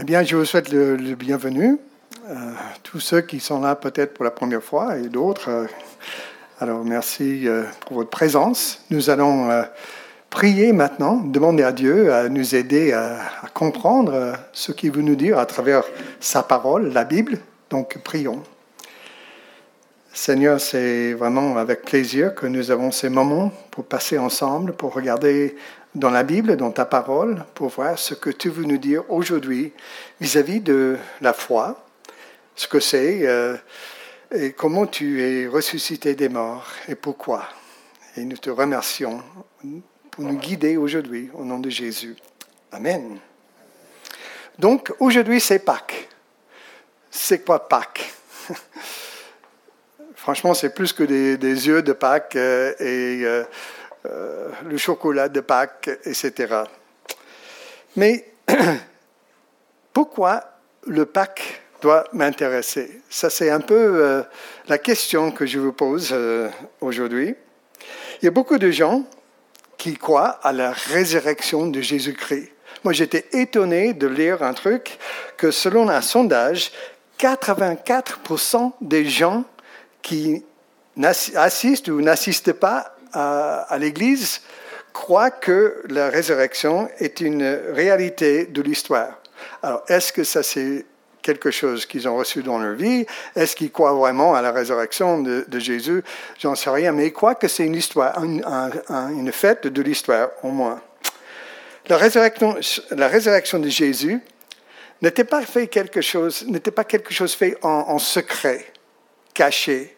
Eh 0.00 0.04
bien, 0.04 0.22
je 0.22 0.34
vous 0.34 0.46
souhaite 0.46 0.72
le, 0.72 0.96
bienvenu. 1.14 1.76
Euh, 2.30 2.34
tous 2.82 3.00
ceux 3.00 3.20
qui 3.20 3.38
sont 3.38 3.60
là 3.60 3.74
peut-être 3.74 4.14
pour 4.14 4.24
la 4.24 4.30
première 4.30 4.62
fois 4.62 4.96
et 4.96 5.08
d'autres. 5.10 5.50
Euh, 5.50 5.66
alors, 6.58 6.86
merci 6.86 7.46
euh, 7.46 7.64
pour 7.86 7.98
votre 7.98 8.08
présence. 8.08 8.82
Nous 8.88 9.10
allons 9.10 9.50
prier 10.30 10.72
maintenant, 10.72 11.16
demander 11.16 11.64
à 11.64 11.72
Dieu 11.72 12.14
à 12.14 12.30
nous 12.30 12.54
aider 12.54 12.94
à 12.94 13.18
comprendre 13.52 14.36
ce 14.54 14.72
qu'il 14.72 14.90
veut 14.90 15.02
nous 15.02 15.16
dire 15.16 15.38
à 15.38 15.44
travers 15.44 15.82
sa 16.18 16.42
parole, 16.42 16.94
la 16.94 17.04
Bible. 17.04 17.36
Donc, 17.68 17.98
prions. 18.02 18.42
Seigneur, 20.12 20.60
c'est 20.60 21.12
vraiment 21.12 21.56
avec 21.56 21.82
plaisir 21.82 22.34
que 22.34 22.46
nous 22.46 22.72
avons 22.72 22.90
ces 22.90 23.08
moments 23.08 23.52
pour 23.70 23.84
passer 23.84 24.18
ensemble, 24.18 24.72
pour 24.72 24.92
regarder 24.92 25.54
dans 25.94 26.10
la 26.10 26.24
Bible, 26.24 26.56
dans 26.56 26.72
ta 26.72 26.84
parole, 26.84 27.44
pour 27.54 27.68
voir 27.68 27.96
ce 27.96 28.14
que 28.14 28.30
tu 28.30 28.50
veux 28.50 28.64
nous 28.64 28.76
dire 28.76 29.04
aujourd'hui 29.08 29.72
vis-à-vis 30.20 30.60
de 30.60 30.96
la 31.20 31.32
foi, 31.32 31.86
ce 32.56 32.66
que 32.66 32.80
c'est 32.80 33.20
euh, 33.22 33.56
et 34.32 34.52
comment 34.52 34.86
tu 34.86 35.22
es 35.22 35.46
ressuscité 35.46 36.16
des 36.16 36.28
morts 36.28 36.66
et 36.88 36.96
pourquoi. 36.96 37.48
Et 38.16 38.24
nous 38.24 38.36
te 38.36 38.50
remercions 38.50 39.22
pour 40.10 40.24
nous 40.24 40.38
guider 40.38 40.76
aujourd'hui 40.76 41.30
au 41.34 41.44
nom 41.44 41.60
de 41.60 41.70
Jésus. 41.70 42.16
Amen. 42.72 43.18
Donc 44.58 44.92
aujourd'hui 44.98 45.40
c'est 45.40 45.60
Pâques. 45.60 46.08
C'est 47.12 47.44
quoi 47.44 47.68
Pâques? 47.68 48.12
Franchement, 50.20 50.52
c'est 50.52 50.74
plus 50.74 50.92
que 50.92 51.02
des, 51.02 51.66
yeux 51.66 51.80
de 51.80 51.94
Pâques 51.94 52.36
euh, 52.36 52.74
et 52.78 53.24
euh, 53.24 53.42
euh, 54.04 54.50
le 54.68 54.76
chocolat 54.76 55.30
de 55.30 55.40
Pâques, 55.40 55.88
etc. 56.04 56.56
Mais 57.96 58.30
pourquoi 59.94 60.44
le 60.86 61.06
Pâques 61.06 61.62
doit 61.80 62.04
m'intéresser? 62.12 63.00
Ça, 63.08 63.30
c'est 63.30 63.48
un 63.48 63.60
peu 63.60 64.22
la 64.68 64.76
question 64.76 65.30
que 65.30 65.46
je 65.46 65.58
vous 65.58 65.72
pose 65.72 66.14
aujourd'hui. 66.82 67.34
Il 68.20 68.26
y 68.26 68.28
a 68.28 68.30
beaucoup 68.30 68.58
de 68.58 68.70
gens 68.70 69.04
qui 69.78 69.96
croient 69.96 70.38
à 70.42 70.52
la 70.52 70.72
résurrection 70.72 71.66
de 71.66 71.80
Jésus-Christ. 71.80 72.52
Moi, 72.84 72.92
j'étais 72.92 73.24
étonné 73.32 73.94
de 73.94 74.06
lire 74.06 74.42
un 74.42 74.52
truc 74.52 74.98
que 75.38 75.50
selon 75.50 75.88
un 75.88 76.02
sondage, 76.02 76.72
84% 77.18 78.72
des 78.82 79.06
gens 79.06 79.46
qui 80.02 80.44
assistent 81.02 81.88
ou 81.88 82.00
n'assistent 82.00 82.52
pas 82.52 82.96
à, 83.12 83.76
l'Église 83.78 84.42
croient 84.92 85.30
que 85.30 85.82
la 85.88 86.08
résurrection 86.10 86.88
est 86.98 87.20
une 87.20 87.44
réalité 87.72 88.46
de 88.46 88.62
l'histoire. 88.62 89.20
Alors, 89.62 89.84
est-ce 89.88 90.12
que 90.12 90.24
ça 90.24 90.42
c'est 90.42 90.84
quelque 91.22 91.50
chose 91.50 91.86
qu'ils 91.86 92.08
ont 92.08 92.16
reçu 92.16 92.42
dans 92.42 92.58
leur 92.58 92.74
vie? 92.74 93.06
Est-ce 93.36 93.54
qu'ils 93.54 93.70
croient 93.70 93.92
vraiment 93.92 94.34
à 94.34 94.42
la 94.42 94.52
résurrection 94.52 95.22
de, 95.22 95.58
Jésus? 95.58 96.02
J'en 96.38 96.54
sais 96.54 96.70
rien, 96.70 96.92
mais 96.92 97.06
ils 97.06 97.12
croient 97.12 97.34
que 97.34 97.48
c'est 97.48 97.64
une 97.64 97.74
histoire, 97.74 98.22
une 98.22 99.32
fête 99.32 99.66
de 99.66 99.82
l'histoire, 99.82 100.30
au 100.42 100.48
moins. 100.48 100.80
La 101.88 101.96
résurrection, 101.96 103.58
de 103.58 103.68
Jésus 103.68 104.20
n'était 105.02 105.24
pas 105.24 105.42
quelque 105.44 106.00
chose, 106.00 106.46
n'était 106.46 106.70
pas 106.70 106.84
quelque 106.84 107.12
chose 107.12 107.34
fait 107.34 107.56
en 107.62 107.98
secret, 107.98 108.66
caché, 109.40 109.96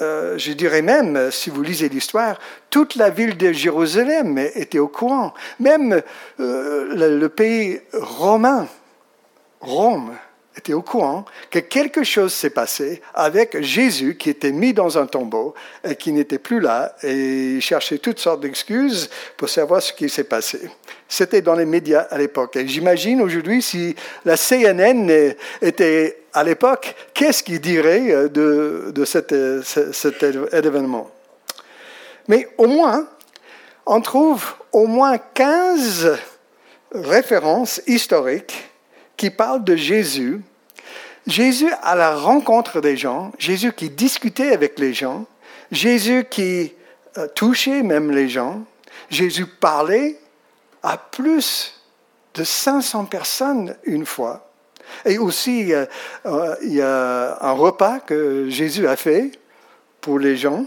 euh, 0.00 0.38
je 0.38 0.52
dirais 0.52 0.80
même, 0.80 1.30
si 1.30 1.50
vous 1.50 1.60
lisez 1.60 1.90
l'histoire, 1.90 2.38
toute 2.70 2.96
la 2.96 3.10
ville 3.10 3.36
de 3.36 3.52
Jérusalem 3.52 4.38
était 4.38 4.78
au 4.78 4.88
courant. 4.88 5.34
Même 5.60 6.00
euh, 6.40 7.18
le, 7.18 7.28
pays 7.28 7.82
romain, 7.92 8.66
Rome, 9.60 10.16
était 10.56 10.74
au 10.74 10.82
courant 10.82 11.24
que 11.50 11.58
quelque 11.58 12.04
chose 12.04 12.32
s'est 12.32 12.50
passé 12.50 13.00
avec 13.14 13.60
Jésus 13.62 14.16
qui 14.16 14.30
était 14.30 14.52
mis 14.52 14.72
dans 14.72 14.98
un 14.98 15.06
tombeau 15.06 15.54
et 15.84 15.96
qui 15.96 16.12
n'était 16.12 16.38
plus 16.38 16.60
là 16.60 16.94
et 17.02 17.60
cherchait 17.60 17.98
toutes 17.98 18.18
sortes 18.18 18.40
d'excuses 18.40 19.08
pour 19.36 19.48
savoir 19.48 19.80
ce 19.80 19.92
qui 19.92 20.08
s'est 20.08 20.24
passé. 20.24 20.70
C'était 21.08 21.42
dans 21.42 21.54
les 21.54 21.64
médias 21.64 22.06
à 22.10 22.18
l'époque. 22.18 22.56
Et 22.56 22.66
j'imagine 22.68 23.20
aujourd'hui 23.22 23.62
si 23.62 23.94
la 24.24 24.36
CNN 24.36 25.34
était 25.60 26.18
à 26.34 26.44
l'époque, 26.44 26.94
qu'est-ce 27.14 27.42
qu'il 27.42 27.60
dirait 27.60 28.10
euh, 28.10 28.28
de, 28.28 28.94
euh, 29.32 29.62
cet 29.62 30.22
événement? 30.22 31.10
Mais 32.28 32.48
au 32.56 32.66
moins, 32.66 33.06
on 33.86 34.00
trouve 34.00 34.44
au 34.72 34.86
moins 34.86 35.18
15 35.18 36.16
références 36.94 37.82
historiques 37.86 38.71
qui 39.16 39.30
parlent 39.30 39.64
de 39.64 39.76
Jésus. 39.76 40.40
Jésus 41.26 41.70
à 41.82 41.94
la 41.94 42.16
rencontre 42.16 42.80
des 42.80 42.96
gens, 42.96 43.32
Jésus 43.38 43.72
qui 43.72 43.90
discutait 43.90 44.52
avec 44.52 44.78
les 44.78 44.92
gens, 44.92 45.26
Jésus 45.70 46.24
qui 46.28 46.72
euh, 47.16 47.28
touchait 47.28 47.82
même 47.82 48.10
les 48.10 48.28
gens, 48.28 48.64
Jésus 49.08 49.46
parlait 49.46 50.18
à 50.82 50.96
plus 50.96 51.80
de 52.34 52.42
500 52.42 53.04
personnes 53.04 53.76
une 53.84 54.06
fois. 54.06 54.50
Et 55.04 55.18
aussi, 55.18 55.72
euh, 55.72 55.86
il 56.62 56.74
y 56.74 56.82
a 56.82 57.38
un 57.40 57.52
repas 57.52 58.00
que 58.00 58.48
Jésus 58.48 58.86
a 58.88 58.96
fait 58.96 59.30
pour 60.00 60.18
les 60.18 60.36
gens 60.36 60.66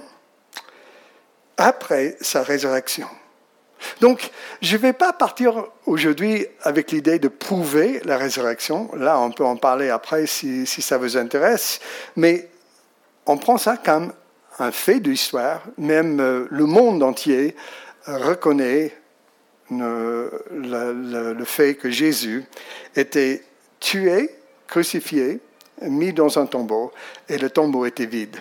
après 1.57 2.17
sa 2.21 2.43
résurrection. 2.43 3.07
Donc, 4.01 4.31
je 4.61 4.75
ne 4.75 4.81
vais 4.81 4.93
pas 4.93 5.13
partir 5.13 5.65
aujourd'hui 5.85 6.47
avec 6.61 6.91
l'idée 6.91 7.19
de 7.19 7.27
prouver 7.27 8.01
la 8.05 8.17
résurrection. 8.17 8.89
Là, 8.95 9.19
on 9.19 9.31
peut 9.31 9.45
en 9.45 9.57
parler 9.57 9.89
après 9.89 10.27
si, 10.27 10.65
ça 10.65 10.97
vous 10.97 11.17
intéresse. 11.17 11.79
Mais 12.15 12.49
on 13.25 13.37
prend 13.37 13.57
ça 13.57 13.77
comme 13.77 14.13
un 14.59 14.71
fait 14.71 14.99
de 14.99 15.09
l'histoire. 15.09 15.63
Même 15.77 16.19
euh, 16.19 16.47
le 16.49 16.65
monde 16.65 17.03
entier 17.03 17.55
reconnaît 18.05 18.95
le, 19.71 20.45
le 20.51 21.45
fait 21.45 21.75
que 21.75 21.89
Jésus 21.89 22.45
était 22.95 23.43
tué, 23.79 24.29
crucifié, 24.67 25.39
mis 25.81 26.13
dans 26.13 26.37
un 26.39 26.45
tombeau, 26.45 26.91
et 27.27 27.37
le 27.37 27.49
tombeau 27.49 27.85
était 27.85 28.05
vide. 28.05 28.37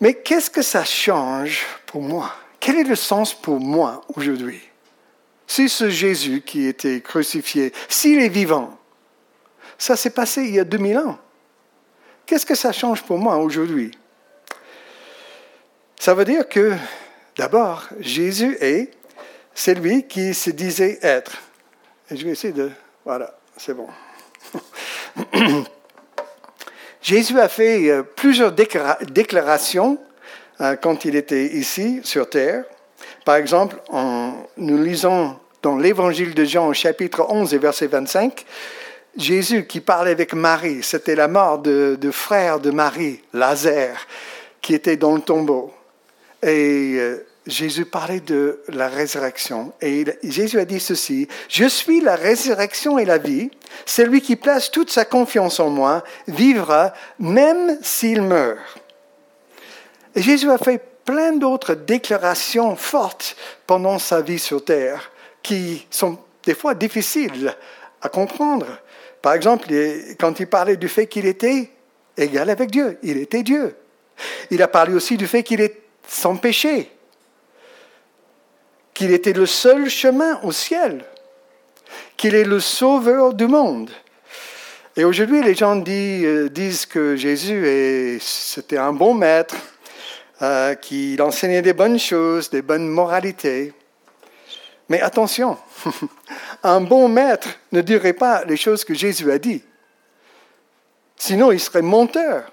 Mais 0.00 0.14
qu'est-ce 0.14 0.50
que 0.50 0.62
ça 0.62 0.84
change 0.84 1.64
pour 1.86 2.02
moi? 2.02 2.32
Quel 2.64 2.78
est 2.78 2.84
le 2.84 2.96
sens 2.96 3.34
pour 3.34 3.60
moi 3.60 4.00
aujourd'hui? 4.16 4.62
Si 5.46 5.68
ce 5.68 5.90
Jésus 5.90 6.40
qui 6.40 6.66
était 6.66 7.02
crucifié, 7.02 7.74
s'il 7.90 8.18
est 8.22 8.30
vivant, 8.30 8.78
ça 9.76 9.96
s'est 9.96 10.08
passé 10.08 10.44
il 10.44 10.54
y 10.54 10.58
a 10.58 10.64
2000 10.64 10.96
ans. 10.96 11.18
Qu'est-ce 12.24 12.46
que 12.46 12.54
ça 12.54 12.72
change 12.72 13.02
pour 13.02 13.18
moi 13.18 13.36
aujourd'hui? 13.36 13.90
Ça 16.00 16.14
veut 16.14 16.24
dire 16.24 16.48
que, 16.48 16.72
d'abord, 17.36 17.86
Jésus 18.00 18.56
est 18.62 18.92
celui 19.54 20.06
qui 20.06 20.32
se 20.32 20.48
disait 20.48 20.98
être. 21.02 21.42
Je 22.10 22.24
vais 22.24 22.30
essayer 22.30 22.54
de... 22.54 22.70
Voilà 23.04 23.34
c'est 23.58 23.74
bon. 23.74 23.88
Jésus 27.02 27.38
a 27.38 27.48
fait 27.50 27.90
euh, 27.90 28.02
plusieurs 28.02 28.52
déclarations 28.52 29.98
quand 30.80 31.04
il 31.04 31.16
était 31.16 31.46
ici 31.46 32.00
sur 32.04 32.28
terre. 32.28 32.64
Par 33.24 33.36
exemple, 33.36 33.76
en, 33.90 34.34
nous 34.56 34.82
lisons 34.82 35.36
dans 35.62 35.76
l'évangile 35.76 36.34
de 36.34 36.44
Jean, 36.44 36.72
chapitre 36.72 37.26
11 37.28 37.54
et 37.54 37.58
verset 37.58 37.86
25, 37.86 38.44
Jésus 39.16 39.66
qui 39.66 39.80
parlait 39.80 40.10
avec 40.10 40.34
Marie, 40.34 40.82
c'était 40.82 41.14
la 41.14 41.28
mort 41.28 41.60
de, 41.60 41.96
de, 42.00 42.10
frère 42.10 42.60
de 42.60 42.70
Marie, 42.70 43.20
Lazare, 43.32 44.06
qui 44.60 44.74
était 44.74 44.96
dans 44.96 45.14
le 45.14 45.20
tombeau. 45.20 45.72
Et 46.42 46.96
euh, 46.98 47.24
Jésus 47.46 47.84
parlait 47.84 48.20
de 48.20 48.60
la 48.68 48.88
résurrection 48.88 49.72
et 49.80 50.04
Jésus 50.22 50.58
a 50.58 50.64
dit 50.64 50.80
ceci, 50.80 51.28
Je 51.48 51.66
suis 51.66 52.00
la 52.00 52.16
résurrection 52.16 52.98
et 52.98 53.04
la 53.04 53.18
vie. 53.18 53.50
Celui 53.86 54.20
qui 54.20 54.36
place 54.36 54.70
toute 54.70 54.90
sa 54.90 55.04
confiance 55.04 55.60
en 55.60 55.70
moi 55.70 56.04
vivra 56.26 56.92
même 57.18 57.78
s'il 57.82 58.22
meurt. 58.22 58.58
Et 60.14 60.22
Jésus 60.22 60.50
a 60.50 60.58
fait 60.58 60.82
plein 61.04 61.32
d'autres 61.32 61.74
déclarations 61.74 62.76
fortes 62.76 63.36
pendant 63.66 63.98
sa 63.98 64.22
vie 64.22 64.38
sur 64.38 64.64
terre 64.64 65.10
qui 65.42 65.86
sont 65.90 66.18
des 66.44 66.54
fois 66.54 66.74
difficiles 66.74 67.54
à 68.00 68.08
comprendre. 68.08 68.66
Par 69.20 69.34
exemple, 69.34 69.68
quand 70.18 70.40
il 70.40 70.46
parlait 70.46 70.76
du 70.76 70.88
fait 70.88 71.06
qu'il 71.06 71.26
était 71.26 71.70
égal 72.16 72.48
avec 72.50 72.70
Dieu, 72.70 72.98
il 73.02 73.18
était 73.18 73.42
Dieu. 73.42 73.76
Il 74.50 74.62
a 74.62 74.68
parlé 74.68 74.94
aussi 74.94 75.16
du 75.16 75.26
fait 75.26 75.42
qu'il 75.42 75.60
est 75.60 75.80
sans 76.06 76.36
péché 76.36 76.90
qu'il 78.94 79.10
était 79.10 79.32
le 79.32 79.44
seul 79.44 79.90
chemin 79.90 80.40
au 80.42 80.52
ciel, 80.52 81.04
qu'il 82.16 82.34
est 82.34 82.44
le 82.44 82.60
sauveur 82.60 83.34
du 83.34 83.48
monde. 83.48 83.90
Et 84.96 85.04
aujourd'hui, 85.04 85.42
les 85.42 85.56
gens 85.56 85.82
euh, 85.86 86.48
disent, 86.48 86.86
que 86.86 87.16
Jésus 87.16 88.20
c'était 88.22 88.76
un 88.76 88.92
bon 88.92 89.12
maître, 89.12 89.56
euh, 90.42 90.74
qu'il 90.74 91.20
enseignait 91.22 91.62
des 91.62 91.72
bonnes 91.72 91.98
choses, 91.98 92.50
des 92.50 92.62
bonnes 92.62 92.88
moralités. 92.88 93.72
Mais 94.88 95.00
attention, 95.00 95.56
Un 96.62 96.80
bon 96.80 97.08
maître 97.08 97.48
ne 97.72 97.80
dirait 97.80 98.12
pas 98.12 98.44
les 98.44 98.56
choses 98.56 98.84
que 98.84 98.94
Jésus 98.94 99.30
a 99.30 99.38
dit. 99.38 99.62
Sinon, 101.16 101.52
il 101.52 101.60
serait 101.60 101.82
menteur. 101.82 102.50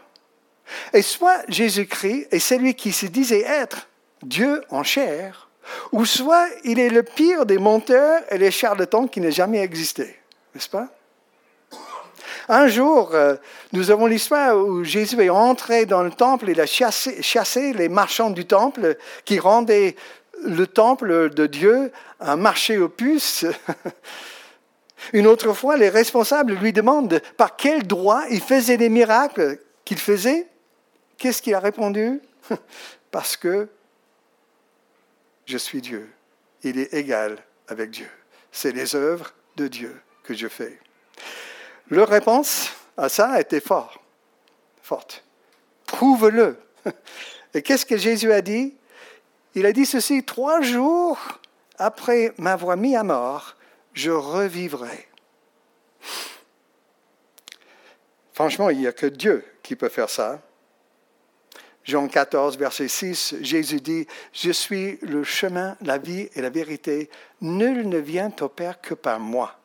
Et 0.94 1.02
soit 1.02 1.44
Jésus-Christ 1.48 2.28
est 2.32 2.40
celui 2.40 2.76
qui 2.76 2.92
se 2.92 3.06
disait 3.06 3.42
être 3.42 3.88
Dieu 4.24 4.64
en 4.70 4.84
chair, 4.84 5.50
ou 5.92 6.06
soit 6.06 6.48
il 6.64 6.80
est 6.80 6.90
le 6.90 7.04
pire 7.04 7.46
des 7.46 7.58
menteurs 7.58 8.22
et 8.30 8.38
des 8.38 8.52
charlatans 8.52 9.08
qui 9.08 9.20
n'ait 9.20 9.32
jamais 9.32 9.60
existé. 9.60 10.20
N'est-ce 10.54 10.70
pas? 10.70 10.88
Un 12.50 12.68
jour, 12.68 13.12
euh, 13.14 13.36
nous 13.74 13.92
avons 13.92 14.06
l'histoire 14.06 14.58
où 14.58 14.84
Jésus 14.84 15.22
est 15.22 15.30
entré 15.30 15.86
dans 15.86 16.04
le 16.04 16.12
temple, 16.12 16.50
il 16.50 16.60
a 16.62 16.66
chassé, 16.66 17.74
les 17.74 17.90
marchands 17.90 18.30
du 18.30 18.46
temple 18.46 18.98
qui 19.26 19.40
rendaient 19.40 19.96
le 20.44 20.66
temple 20.66 21.30
de 21.30 21.46
Dieu 21.46 21.92
un 22.20 22.36
marché 22.36 22.78
aux 22.78 22.90
puces. 22.90 23.46
Une 25.14 25.28
autre 25.28 25.54
fois, 25.54 25.78
les 25.78 25.90
responsables 25.90 26.54
lui 26.54 26.74
demandent 26.74 27.22
par 27.38 27.56
quel 27.56 27.88
droit 27.88 28.24
il 28.30 28.42
faisait 28.42 28.78
les 28.78 28.90
miracles 28.90 29.60
qu'il 29.84 29.98
faisait. 29.98 30.48
Qu'est-ce 31.18 31.42
qu'il 31.42 31.56
a 31.56 31.60
répondu? 31.60 32.22
Parce 33.12 33.36
que 33.36 33.68
je 35.46 35.58
suis 35.58 35.82
Dieu. 35.82 36.10
Il 36.64 36.80
est 36.80 36.94
égal 36.94 37.38
avec 37.68 37.90
Dieu. 37.92 38.10
C'est 38.52 38.72
les 38.72 38.96
œuvres 38.96 39.34
de 39.56 39.68
Dieu 39.68 40.00
que 40.24 40.34
je 40.34 40.48
fais. 40.48 40.80
Leur 41.92 42.08
réponse 42.08 42.72
à 42.96 43.10
ça 43.10 43.40
était 43.42 43.60
fort, 43.60 44.02
forte. 44.82 45.26
Prouve-le. 45.86 46.58
Et 47.54 47.62
qu'est-ce 47.62 47.86
que 47.86 47.98
Jésus 47.98 48.32
a 48.32 48.42
dit? 48.42 48.74
Il 49.56 49.66
a 49.66 49.74
dit 49.74 49.86
ceci, 49.86 50.24
trois 50.24 50.62
jours 50.62 51.20
après 51.78 52.34
m'avoir 52.38 52.78
mis 52.78 52.96
à 52.96 53.04
mort, 53.04 53.58
je 53.94 54.10
revivrai. 54.10 55.10
Franchement, 58.32 58.70
il 58.70 58.80
n'y 58.80 58.88
a 58.88 58.94
que 58.94 59.08
Dieu 59.08 59.44
qui 59.62 59.76
peut 59.76 59.90
faire 59.90 60.10
ça. 60.10 60.42
Jean 61.84 62.08
14, 62.08 62.58
verset 62.58 62.88
6, 62.88 63.36
Jésus 63.42 63.82
dit, 63.82 64.08
Je 64.32 64.52
suis 64.52 64.98
le 65.02 65.26
chemin, 65.26 65.76
la 65.82 65.98
vie 65.98 66.30
et 66.36 66.42
la 66.42 66.50
vérité. 66.50 67.10
Nul 67.42 67.90
ne 67.90 67.98
vient 67.98 68.32
au 68.40 68.48
Père 68.48 68.80
que 68.80 68.94
par 68.94 69.20
moi. 69.20 69.60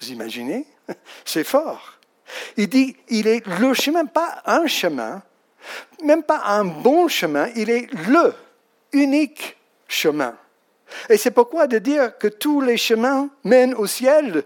Vous 0.00 0.10
imaginez? 0.10 0.66
C'est 1.24 1.44
fort. 1.44 1.94
Il 2.56 2.68
dit, 2.68 2.96
il 3.08 3.26
est 3.26 3.44
le 3.46 3.74
chemin, 3.74 4.04
pas 4.06 4.42
un 4.46 4.66
chemin, 4.66 5.22
même 6.02 6.22
pas 6.22 6.42
un 6.44 6.64
bon 6.64 7.08
chemin, 7.08 7.48
il 7.56 7.70
est 7.70 7.92
le 8.08 8.34
unique 8.92 9.56
chemin. 9.88 10.36
Et 11.08 11.16
c'est 11.16 11.30
pourquoi 11.30 11.66
de 11.66 11.78
dire 11.78 12.16
que 12.18 12.28
tous 12.28 12.60
les 12.60 12.76
chemins 12.76 13.28
mènent 13.44 13.74
au 13.74 13.86
ciel, 13.86 14.44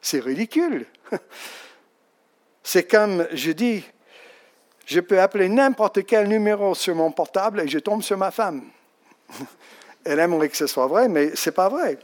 c'est 0.00 0.20
ridicule. 0.20 0.86
C'est 2.66 2.90
comme 2.90 3.28
je 3.32 3.52
dis, 3.52 3.84
je 4.86 5.00
peux 5.00 5.20
appeler 5.20 5.50
n'importe 5.50 6.06
quel 6.06 6.28
numéro 6.28 6.74
sur 6.74 6.94
mon 6.94 7.10
portable 7.10 7.60
et 7.60 7.68
je 7.68 7.78
tombe 7.78 8.02
sur 8.02 8.16
ma 8.16 8.30
femme. 8.30 8.64
Elle 10.04 10.18
aimerait 10.18 10.48
que 10.48 10.56
ce 10.56 10.66
soit 10.66 10.86
vrai, 10.86 11.08
mais 11.08 11.36
ce 11.36 11.50
n'est 11.50 11.54
pas 11.54 11.68
vrai. 11.68 11.98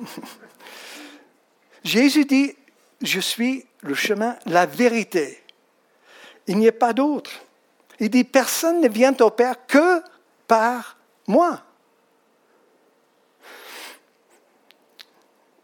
Jésus 1.82 2.26
dit, 2.26 2.54
je 3.00 3.20
suis 3.20 3.66
le 3.82 3.94
chemin, 3.94 4.36
la 4.46 4.66
vérité. 4.66 5.42
Il 6.46 6.58
n'y 6.58 6.68
a 6.68 6.72
pas 6.72 6.92
d'autre. 6.92 7.30
Il 7.98 8.10
dit, 8.10 8.24
personne 8.24 8.80
ne 8.80 8.88
vient 8.88 9.14
au 9.20 9.30
Père 9.30 9.66
que 9.66 10.02
par 10.46 10.96
moi. 11.26 11.62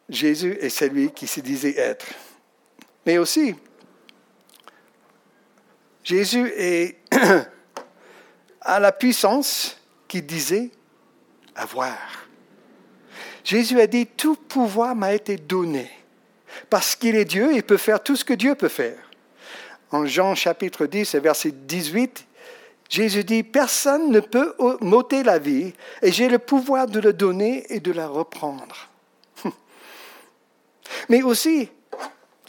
Jésus 0.09 0.57
est 0.61 0.69
celui 0.69 1.11
qui 1.11 1.27
se 1.27 1.41
disait 1.41 1.77
être. 1.77 2.07
Mais 3.05 3.19
aussi, 3.19 3.55
Jésus 6.05 6.53
est 6.57 6.99
à 8.61 8.79
la 8.79 8.93
puissance 8.93 9.77
qui 10.07 10.23
disait 10.23 10.71
avoir. 11.55 11.99
Jésus 13.43 13.81
a 13.81 13.87
dit, 13.87 14.07
tout 14.07 14.37
pouvoir 14.37 14.95
m'a 14.95 15.15
été 15.15 15.37
donné. 15.37 15.91
Parce 16.71 16.97
qu'il 16.97 17.17
est 17.17 17.25
Dieu, 17.25 17.55
il 17.55 17.63
peut 17.63 17.77
faire 17.77 18.03
tout 18.03 18.17
ce 18.17 18.25
que 18.25 18.35
Dieu 18.35 18.55
peut 18.55 18.69
faire. 18.69 18.99
En 19.91 20.07
Jean 20.07 20.35
chapitre 20.35 20.87
10, 20.87 21.17
verset 21.17 21.53
18, 21.53 22.27
Jésus 22.89 23.25
dit, 23.25 23.43
personne 23.43 24.11
ne 24.11 24.21
peut 24.21 24.55
m'ôter 24.81 25.23
la 25.23 25.39
vie 25.39 25.73
et 26.03 26.13
j'ai 26.13 26.29
le 26.29 26.39
pouvoir 26.39 26.87
de 26.87 27.01
le 27.01 27.13
donner 27.13 27.67
et 27.69 27.81
de 27.81 27.93
la 27.93 28.07
reprendre. 28.07 28.89
Mais 31.09 31.23
aussi, 31.23 31.69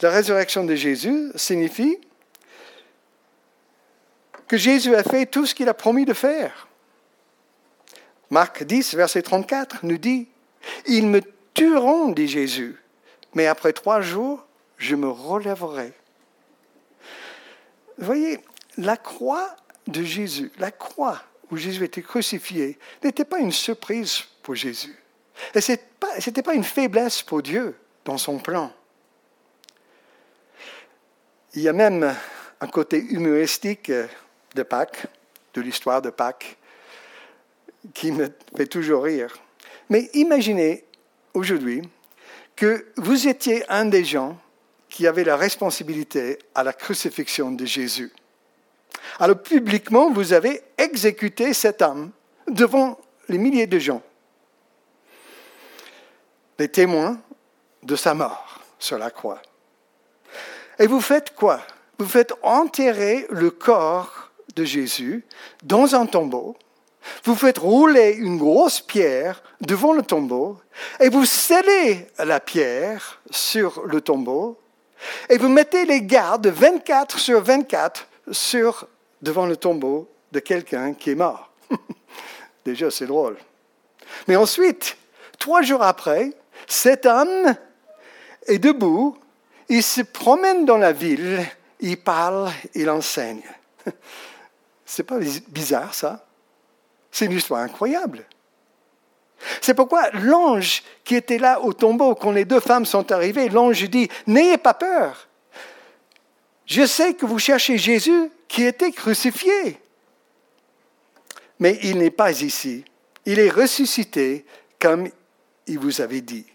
la 0.00 0.10
résurrection 0.10 0.64
de 0.64 0.74
Jésus 0.74 1.32
signifie 1.34 1.98
que 4.46 4.56
Jésus 4.56 4.94
a 4.94 5.02
fait 5.02 5.26
tout 5.26 5.44
ce 5.44 5.54
qu'il 5.54 5.68
a 5.68 5.74
promis 5.74 6.04
de 6.04 6.14
faire. 6.14 6.68
Marc 8.30 8.62
10, 8.62 8.94
verset 8.94 9.22
34 9.22 9.80
nous 9.82 9.98
dit, 9.98 10.28
Ils 10.86 11.06
me 11.06 11.20
tueront, 11.54 12.10
dit 12.10 12.28
Jésus, 12.28 12.76
mais 13.34 13.46
après 13.46 13.72
trois 13.72 14.00
jours, 14.00 14.44
je 14.76 14.94
me 14.96 15.08
relèverai. 15.08 15.92
Vous 17.98 18.06
voyez, 18.06 18.40
la 18.76 18.96
croix 18.96 19.56
de 19.86 20.02
Jésus, 20.02 20.52
la 20.58 20.70
croix 20.70 21.20
où 21.50 21.56
Jésus 21.56 21.84
était 21.84 22.02
crucifié, 22.02 22.78
n'était 23.02 23.24
pas 23.24 23.38
une 23.38 23.52
surprise 23.52 24.20
pour 24.42 24.54
Jésus. 24.54 24.96
Et 25.54 25.60
ce 25.60 25.72
n'était 25.72 26.42
pas 26.42 26.54
une 26.54 26.64
faiblesse 26.64 27.22
pour 27.22 27.42
Dieu 27.42 27.76
dans 28.04 28.18
son 28.18 28.38
plan. 28.38 28.72
Il 31.54 31.62
y 31.62 31.68
a 31.68 31.72
même 31.72 32.14
un 32.60 32.66
côté 32.66 32.98
humoristique 32.98 33.90
de 34.54 34.62
Pâques, 34.62 35.06
de 35.54 35.60
l'histoire 35.60 36.02
de 36.02 36.10
Pâques, 36.10 36.56
qui 37.94 38.12
me 38.12 38.28
fait 38.56 38.66
toujours 38.66 39.04
rire. 39.04 39.36
Mais 39.88 40.10
imaginez 40.14 40.84
aujourd'hui 41.34 41.82
que 42.58 42.86
vous 42.96 43.28
étiez 43.28 43.64
un 43.70 43.84
des 43.84 44.04
gens 44.04 44.36
qui 44.88 45.06
avait 45.06 45.22
la 45.22 45.36
responsabilité 45.36 46.40
à 46.56 46.64
la 46.64 46.72
crucifixion 46.72 47.52
de 47.52 47.64
Jésus. 47.64 48.12
Alors 49.20 49.40
publiquement, 49.40 50.10
vous 50.10 50.32
avez 50.32 50.62
exécuté 50.76 51.54
cet 51.54 51.82
homme 51.82 52.10
devant 52.48 52.98
les 53.28 53.38
milliers 53.38 53.68
de 53.68 53.78
gens, 53.78 54.02
les 56.58 56.68
témoins 56.68 57.20
de 57.84 57.94
sa 57.94 58.12
mort 58.14 58.60
sur 58.80 58.98
la 58.98 59.12
croix. 59.12 59.40
Et 60.80 60.88
vous 60.88 61.00
faites 61.00 61.36
quoi? 61.36 61.60
Vous 61.96 62.08
faites 62.08 62.32
enterrer 62.42 63.26
le 63.30 63.52
corps 63.52 64.32
de 64.56 64.64
Jésus 64.64 65.24
dans 65.62 65.94
un 65.94 66.06
tombeau 66.06 66.56
vous 67.24 67.34
faites 67.34 67.58
rouler 67.58 68.12
une 68.12 68.38
grosse 68.38 68.80
pierre 68.80 69.42
devant 69.60 69.92
le 69.92 70.02
tombeau 70.02 70.58
et 71.00 71.08
vous 71.08 71.24
scellez 71.24 72.06
la 72.18 72.40
pierre 72.40 73.20
sur 73.30 73.84
le 73.86 74.00
tombeau 74.00 74.58
et 75.28 75.38
vous 75.38 75.48
mettez 75.48 75.84
les 75.84 76.02
gardes 76.02 76.46
24 76.46 77.18
sur 77.18 77.42
24 77.42 78.08
sur, 78.30 78.88
devant 79.22 79.46
le 79.46 79.56
tombeau 79.56 80.08
de 80.32 80.40
quelqu'un 80.40 80.94
qui 80.94 81.10
est 81.10 81.14
mort. 81.14 81.50
Déjà, 82.64 82.90
c'est 82.90 83.06
drôle. 83.06 83.36
Mais 84.26 84.36
ensuite, 84.36 84.96
trois 85.38 85.62
jours 85.62 85.82
après, 85.82 86.32
cet 86.66 87.06
homme 87.06 87.54
est 88.46 88.58
debout, 88.58 89.16
il 89.68 89.82
se 89.82 90.02
promène 90.02 90.64
dans 90.64 90.78
la 90.78 90.92
ville, 90.92 91.44
il 91.80 91.96
parle, 91.98 92.50
il 92.74 92.90
enseigne. 92.90 93.42
C'est 94.84 95.02
pas 95.02 95.18
bizarre 95.48 95.94
ça? 95.94 96.26
C'est 97.10 97.26
une 97.26 97.32
histoire 97.32 97.60
incroyable. 97.60 98.24
C'est 99.60 99.74
pourquoi 99.74 100.10
l'ange 100.10 100.82
qui 101.04 101.14
était 101.14 101.38
là 101.38 101.60
au 101.60 101.72
tombeau 101.72 102.14
quand 102.14 102.32
les 102.32 102.44
deux 102.44 102.60
femmes 102.60 102.86
sont 102.86 103.12
arrivées, 103.12 103.48
l'ange 103.48 103.88
dit, 103.88 104.08
N'ayez 104.26 104.58
pas 104.58 104.74
peur. 104.74 105.28
Je 106.66 106.84
sais 106.86 107.14
que 107.14 107.24
vous 107.24 107.38
cherchez 107.38 107.78
Jésus 107.78 108.30
qui 108.46 108.64
était 108.64 108.92
crucifié. 108.92 109.78
Mais 111.58 111.78
il 111.82 111.98
n'est 111.98 112.10
pas 112.10 112.42
ici. 112.42 112.84
Il 113.24 113.38
est 113.38 113.50
ressuscité 113.50 114.44
comme 114.78 115.08
il 115.66 115.78
vous 115.78 116.00
avait 116.00 116.20
dit. 116.20 116.46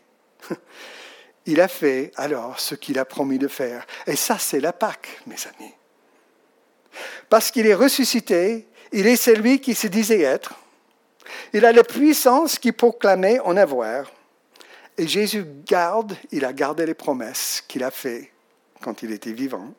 Il 1.46 1.60
a 1.60 1.68
fait 1.68 2.12
alors 2.16 2.60
ce 2.60 2.74
qu'il 2.74 2.98
a 2.98 3.06
promis 3.06 3.38
de 3.38 3.50
faire. 3.50 3.86
Et 4.08 4.16
ça, 4.16 4.38
c'est 4.40 4.62
la 4.62 4.72
Pâque, 4.72 5.20
mes 5.28 5.36
amis. 5.36 5.74
Parce 7.30 7.52
qu'il 7.52 7.68
est 7.68 7.74
ressuscité, 7.74 8.66
il 8.94 9.08
est 9.08 9.18
celui 9.18 9.60
qui 9.60 9.76
se 9.76 9.88
disait 9.88 10.22
être. 10.22 10.56
Il 11.54 11.66
a 11.66 11.72
la 11.72 11.84
puissance 11.84 12.58
qui 12.58 12.72
proclamait 12.72 13.40
en 13.40 13.56
avoir. 13.56 14.12
Et 14.98 15.08
Jésus 15.08 15.46
garde, 15.66 16.16
il 16.32 16.46
a 16.46 16.54
gardé 16.54 16.86
les 16.86 16.94
promesses 16.94 17.64
qu'il 17.68 17.84
a 17.84 17.92
faites 17.92 18.30
quand 18.82 19.02
il 19.02 19.12
était 19.12 19.32
vivant, 19.32 19.74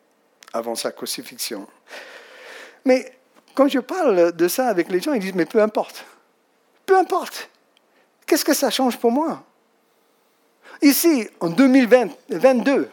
avant 0.52 0.74
sa 0.74 0.90
crucifixion. 0.90 1.66
Mais 2.84 3.12
quand 3.54 3.68
je 3.68 3.80
parle 3.80 4.32
de 4.32 4.48
ça 4.48 4.68
avec 4.68 4.90
les 4.90 5.00
gens, 5.00 5.12
ils 5.12 5.20
disent, 5.20 5.34
mais 5.34 5.44
peu 5.44 5.60
importe. 5.60 6.04
Peu 6.86 6.96
importe. 6.96 7.50
Qu'est-ce 8.26 8.44
que 8.44 8.54
ça 8.54 8.70
change 8.70 8.96
pour 8.96 9.12
moi? 9.12 9.44
Ici, 10.82 11.28
en 11.40 11.50
2022, 11.50 12.88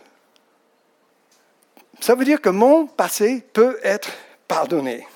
ça 1.99 2.15
veut 2.15 2.25
dire 2.25 2.41
que 2.41 2.49
mon 2.49 2.87
passé 2.87 3.43
peut 3.53 3.79
être 3.83 4.11
pardonné. 4.47 5.07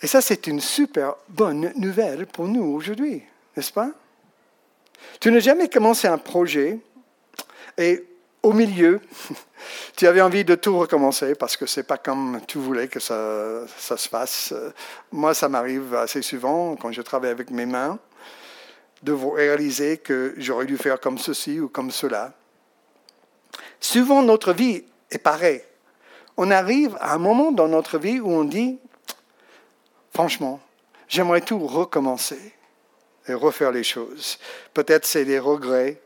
Et 0.00 0.06
ça, 0.06 0.20
c'est 0.20 0.46
une 0.46 0.60
super 0.60 1.16
bonne 1.28 1.72
nouvelle 1.76 2.26
pour 2.26 2.46
nous 2.46 2.64
aujourd'hui, 2.64 3.22
n'est-ce 3.56 3.72
pas? 3.72 3.90
Tu 5.20 5.30
n'as 5.32 5.40
jamais 5.40 5.68
commencé 5.68 6.06
un 6.06 6.18
projet 6.18 6.78
et 7.76 8.04
au 8.42 8.52
milieu, 8.52 9.00
tu 9.96 10.06
avais 10.06 10.20
envie 10.20 10.44
de 10.44 10.54
tout 10.54 10.78
recommencer 10.78 11.34
parce 11.34 11.56
que 11.56 11.66
c'est 11.66 11.82
pas 11.82 11.98
comme 11.98 12.40
tu 12.46 12.58
voulais 12.58 12.88
que 12.88 13.00
ça, 13.00 13.66
ça 13.76 13.96
se 13.96 14.08
fasse. 14.08 14.54
Moi, 15.10 15.34
ça 15.34 15.48
m'arrive 15.48 15.94
assez 15.94 16.22
souvent 16.22 16.76
quand 16.76 16.92
je 16.92 17.02
travaille 17.02 17.30
avec 17.30 17.50
mes 17.50 17.66
mains 17.66 17.98
de 19.02 19.12
réaliser 19.12 19.98
que 19.98 20.34
j'aurais 20.38 20.66
dû 20.66 20.76
faire 20.76 21.00
comme 21.00 21.18
ceci 21.18 21.60
ou 21.60 21.68
comme 21.68 21.90
cela. 21.90 22.32
Souvent, 23.80 24.22
notre 24.22 24.52
vie 24.52 24.84
est 25.10 25.18
pareille. 25.18 25.62
On 26.36 26.50
arrive 26.50 26.96
à 27.00 27.14
un 27.14 27.18
moment 27.18 27.52
dans 27.52 27.68
notre 27.68 27.98
vie 27.98 28.20
où 28.20 28.30
on 28.30 28.44
dit, 28.44 28.78
franchement, 30.18 30.58
j'aimerais 31.06 31.42
tout 31.42 31.64
recommencer 31.64 32.52
et 33.28 33.34
refaire 33.34 33.70
les 33.70 33.84
choses. 33.84 34.40
Peut-être 34.74 35.06
c'est 35.06 35.24
des 35.24 35.38
regrets, 35.38 36.00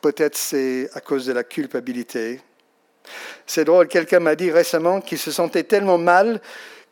peut-être 0.00 0.36
c'est 0.36 0.88
à 0.94 1.00
cause 1.00 1.26
de 1.26 1.32
la 1.32 1.42
culpabilité. 1.42 2.40
C'est 3.46 3.64
drôle, 3.64 3.88
quelqu'un 3.88 4.20
m'a 4.20 4.36
dit 4.36 4.52
récemment 4.52 5.00
qu'il 5.00 5.18
se 5.18 5.32
sentait 5.32 5.64
tellement 5.64 5.98
mal 5.98 6.40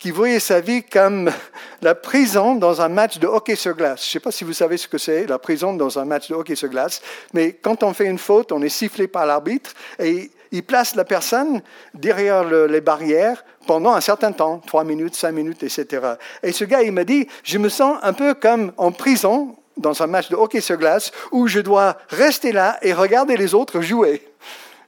qui 0.00 0.10
voyait 0.10 0.40
sa 0.40 0.60
vie 0.60 0.82
comme 0.82 1.30
la 1.80 1.94
prison 1.94 2.56
dans 2.56 2.80
un 2.80 2.88
match 2.88 3.20
de 3.20 3.28
hockey 3.28 3.54
sur 3.54 3.76
glace. 3.76 4.02
Je 4.02 4.08
ne 4.08 4.12
sais 4.14 4.20
pas 4.20 4.32
si 4.32 4.42
vous 4.42 4.52
savez 4.52 4.78
ce 4.78 4.88
que 4.88 4.98
c'est, 4.98 5.28
la 5.28 5.38
prison 5.38 5.74
dans 5.74 6.00
un 6.00 6.06
match 6.06 6.28
de 6.28 6.34
hockey 6.34 6.56
sur 6.56 6.70
glace, 6.70 7.00
mais 7.34 7.52
quand 7.52 7.84
on 7.84 7.94
fait 7.94 8.06
une 8.06 8.18
faute, 8.18 8.50
on 8.50 8.62
est 8.62 8.68
sifflé 8.68 9.06
par 9.06 9.26
l'arbitre 9.26 9.74
et 10.00 10.32
il 10.52 10.62
place 10.62 10.94
la 10.94 11.04
personne 11.04 11.62
derrière 11.94 12.44
les 12.44 12.80
barrières 12.80 13.44
pendant 13.66 13.92
un 13.92 14.00
certain 14.00 14.32
temps, 14.32 14.58
trois 14.66 14.84
minutes, 14.84 15.14
cinq 15.14 15.32
minutes, 15.32 15.62
etc. 15.62 16.14
Et 16.42 16.52
ce 16.52 16.64
gars, 16.64 16.82
il 16.82 16.92
m'a 16.92 17.04
dit, 17.04 17.26
je 17.42 17.58
me 17.58 17.68
sens 17.68 17.98
un 18.02 18.12
peu 18.12 18.34
comme 18.34 18.72
en 18.76 18.92
prison 18.92 19.56
dans 19.76 20.02
un 20.02 20.06
match 20.06 20.28
de 20.28 20.36
hockey 20.36 20.60
sur 20.60 20.76
glace 20.76 21.12
où 21.30 21.46
je 21.46 21.60
dois 21.60 21.96
rester 22.08 22.52
là 22.52 22.78
et 22.82 22.92
regarder 22.92 23.36
les 23.36 23.54
autres 23.54 23.80
jouer. 23.80 24.26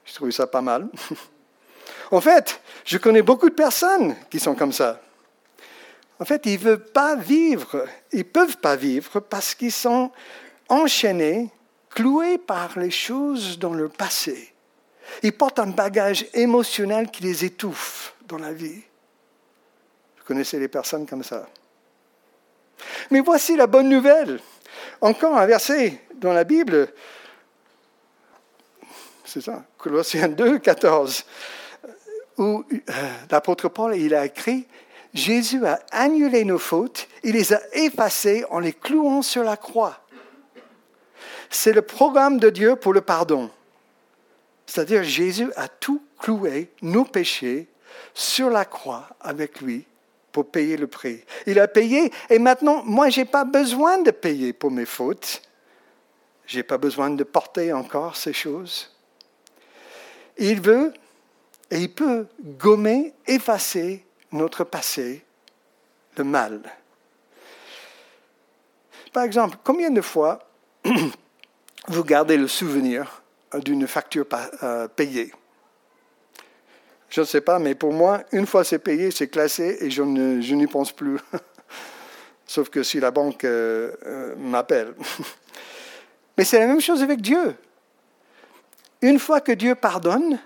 Je 0.05 0.15
trouve 0.15 0.31
ça 0.31 0.47
pas 0.47 0.63
mal. 0.63 0.89
En 2.13 2.21
fait, 2.21 2.61
je 2.85 2.99
connais 2.99 3.23
beaucoup 3.23 3.49
de 3.49 3.55
personnes 3.55 4.17
qui 4.31 4.41
sont 4.41 4.57
comme 4.57 4.73
ça. 4.73 5.01
En 6.19 6.25
fait, 6.25 6.45
ils 6.47 6.55
ne 6.55 6.59
veulent 6.59 6.85
pas 6.85 7.15
vivre, 7.15 7.87
ils 8.13 8.19
ne 8.19 8.25
peuvent 8.25 8.57
pas 8.57 8.75
vivre 8.75 9.21
parce 9.21 9.55
qu'ils 9.55 9.71
sont 9.71 10.11
enchaînés, 10.69 11.51
cloués 11.89 12.39
par 12.39 12.77
les 12.79 12.91
choses 12.91 13.61
dans 13.61 13.73
le 13.73 13.89
passé. 13.89 14.53
Ils 15.23 15.33
portent 15.33 15.59
un 15.59 15.69
bagage 15.69 16.27
émotionnel 16.35 17.11
qui 17.11 17.23
les 17.23 17.45
étouffe 17.45 18.15
dans 18.27 18.39
la 18.39 18.53
vie. 18.53 18.83
Vous 20.19 20.25
connaissez 20.27 20.59
les 20.59 20.69
personnes 20.69 21.07
comme 21.07 21.23
ça. 21.23 21.47
Mais 23.11 23.21
voici 23.21 23.57
la 23.57 23.67
bonne 23.67 23.89
nouvelle. 23.89 24.41
Encore 25.01 25.37
un 25.37 25.47
verset 25.47 26.01
dans 26.15 26.33
la 26.33 26.45
Bible, 26.45 26.93
c'est 29.25 29.41
ça, 29.41 29.65
Colossiens 29.79 30.29
2, 30.29 30.59
14 30.59 31.25
où 32.41 32.65
euh, 32.73 32.93
l'apôtre 33.31 33.69
Paul 33.69 33.95
il 33.97 34.15
a 34.15 34.25
écrit 34.25 34.67
Jésus 35.13 35.65
a 35.67 35.81
annulé 35.91 36.45
nos 36.45 36.59
fautes, 36.59 37.09
il 37.25 37.33
les 37.33 37.53
a 37.53 37.61
effacées 37.73 38.45
en 38.51 38.61
les 38.61 38.73
clouant 38.73 39.23
sur 39.23 39.43
la 39.43 39.57
croix. 39.57 39.99
C'est 41.51 41.73
le 41.73 41.83
programme 41.83 42.39
de 42.39 42.49
Dieu 42.49 42.77
pour 42.77 42.93
le 42.93 43.01
pardon. 43.01 43.51
C'est-à-dire 44.71 45.03
Jésus 45.03 45.53
a 45.57 45.67
tout 45.67 46.01
cloué, 46.17 46.71
nos 46.81 47.05
péchés, 47.05 47.67
sur 48.15 48.51
la 48.51 48.65
croix 48.65 49.09
avec 49.21 49.61
lui 49.61 49.85
pour 50.31 50.49
payer 50.49 50.77
le 50.77 50.87
prix. 50.87 51.25
Il 51.47 51.59
a 51.59 51.67
payé 51.67 52.13
et 52.29 52.39
maintenant, 52.39 52.85
moi, 52.85 53.09
je 53.09 53.19
n'ai 53.19 53.25
pas 53.25 53.43
besoin 53.45 54.01
de 54.01 54.13
payer 54.13 54.53
pour 54.53 54.71
mes 54.71 54.87
fautes. 54.87 55.43
Je 56.47 56.59
n'ai 56.59 56.63
pas 56.63 56.79
besoin 56.79 57.11
de 57.11 57.25
porter 57.25 57.73
encore 57.73 58.15
ces 58.15 58.33
choses. 58.33 58.95
Il 60.39 60.61
veut 60.61 60.95
et 61.73 61.79
il 61.79 61.93
peut 61.93 62.29
gommer, 62.41 63.13
effacer 63.27 64.07
notre 64.31 64.63
passé, 64.63 65.25
le 66.17 66.23
mal. 66.23 66.63
Par 69.13 69.25
exemple, 69.25 69.59
combien 69.65 69.91
de 69.91 70.01
fois 70.01 70.49
vous 71.89 72.05
gardez 72.05 72.37
le 72.37 72.47
souvenir 72.47 73.20
d'une 73.59 73.87
facture 73.87 74.27
euh, 74.63 74.89
payée 74.89 75.33
Je 77.09 77.21
ne 77.21 77.27
sais 77.27 77.41
pas, 77.41 77.59
mais 77.59 77.75
pour 77.75 77.93
moi, 77.93 78.23
une 78.33 78.47
fois 78.47 78.65
c'est 78.65 78.79
payé, 78.79 79.11
c'est 79.11 79.29
classé 79.29 79.79
et 79.81 79.91
je, 79.91 80.03
n'y 80.03 80.67
pense 80.67 80.93
plus. 80.93 81.19
Sauf 82.47 82.69
que 82.69 82.83
si 82.83 83.01
la 83.01 83.11
banque 83.11 83.45
euh, 83.45 83.93
euh, 84.07 84.35
m'appelle. 84.37 84.95
mais 86.39 86.45
c'est 86.45 86.59
la 86.59 86.67
même 86.67 86.81
chose 86.81 87.03
avec 87.03 87.21
Dieu. 87.21 87.55
Une 89.03 89.19
fois 89.19 89.41
que 89.41 89.53
Dieu 89.53 89.75
pardonne, 89.75 90.39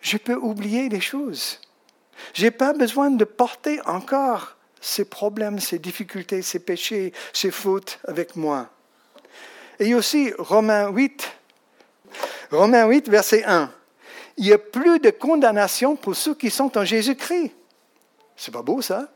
je 0.00 0.16
peux 0.16 0.34
oublier 0.34 0.88
les 0.88 1.00
choses. 1.00 1.60
Je 2.34 2.44
n'ai 2.44 2.50
pas 2.50 2.72
besoin 2.72 3.10
de 3.10 3.24
porter 3.24 3.80
encore 3.86 4.56
ces 4.80 5.04
problèmes, 5.04 5.58
ces 5.58 5.78
difficultés, 5.78 6.42
ces 6.42 6.58
péchés, 6.58 7.12
ces 7.32 7.50
fautes 7.50 7.98
avec 8.04 8.36
moi. 8.36 8.70
Et 9.78 9.94
aussi 9.94 10.32
Romains 10.38 10.88
8, 10.88 11.36
Romains 12.50 12.86
8, 12.86 13.08
verset 13.08 13.44
1. 13.44 13.70
Il 14.36 14.44
n'y 14.44 14.52
a 14.52 14.58
plus 14.58 15.00
de 15.00 15.10
condamnation 15.10 15.96
pour 15.96 16.14
ceux 16.14 16.34
qui 16.34 16.50
sont 16.50 16.76
en 16.76 16.84
Jésus-Christ. 16.84 17.52
C'est 18.36 18.52
pas 18.52 18.62
beau 18.62 18.82
ça? 18.82 19.08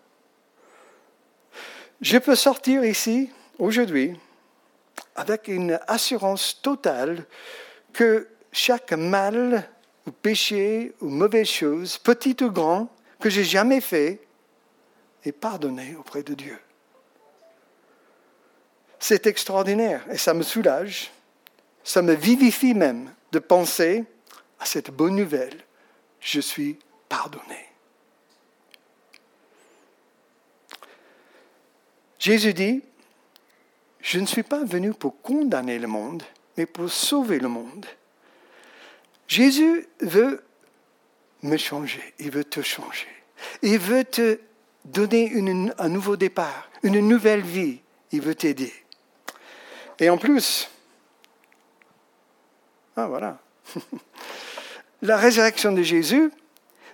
Je 2.00 2.16
peux 2.16 2.34
sortir 2.34 2.84
ici 2.84 3.30
aujourd'hui 3.58 4.18
avec 5.14 5.48
une 5.48 5.78
assurance 5.86 6.60
totale 6.62 7.26
que 7.92 8.28
chaque 8.52 8.92
mal 8.92 9.68
ou 10.06 10.10
péché 10.10 10.94
ou 11.00 11.08
mauvaise 11.08 11.48
chose, 11.48 11.98
petit 11.98 12.36
ou 12.42 12.50
grand, 12.50 12.88
que 13.20 13.28
j'ai 13.28 13.44
jamais 13.44 13.82
fait, 13.82 14.20
est 15.24 15.32
pardonné 15.32 15.94
auprès 15.96 16.22
de 16.22 16.32
Dieu. 16.32 16.58
C'est 18.98 19.26
extraordinaire 19.26 20.02
et 20.10 20.16
ça 20.16 20.32
me 20.32 20.42
soulage, 20.42 21.10
ça 21.84 22.00
me 22.00 22.14
vivifie 22.14 22.72
même 22.72 23.12
de 23.32 23.38
penser 23.38 24.04
à 24.58 24.66
cette 24.66 24.90
bonne 24.90 25.16
nouvelle. 25.16 25.64
Je 26.20 26.40
suis 26.40 26.78
pardonné. 27.08 27.66
Jésus 32.18 32.52
dit, 32.52 32.82
je 34.00 34.18
ne 34.18 34.26
suis 34.26 34.42
pas 34.42 34.64
venu 34.64 34.92
pour 34.92 35.20
condamner 35.22 35.78
le 35.78 35.86
monde, 35.86 36.22
mais 36.56 36.66
pour 36.66 36.90
sauver 36.90 37.38
le 37.38 37.48
monde. 37.48 37.86
Jésus 39.26 39.86
veut 40.00 40.44
me 41.42 41.56
changer, 41.56 42.14
il 42.18 42.30
veut 42.30 42.44
te 42.44 42.60
changer. 42.60 43.08
Il 43.62 43.78
veut 43.78 44.04
te 44.04 44.38
donner 44.84 45.32
un 45.78 45.88
nouveau 45.88 46.16
départ, 46.16 46.68
une 46.82 47.00
nouvelle 47.00 47.42
vie. 47.42 47.80
Il 48.12 48.20
veut 48.22 48.34
t'aider. 48.34 48.72
Et 49.98 50.10
en 50.10 50.18
plus, 50.18 50.68
ah 53.00 53.06
voilà, 53.06 53.38
la 55.02 55.16
résurrection 55.16 55.72
de 55.72 55.82
Jésus 55.82 56.30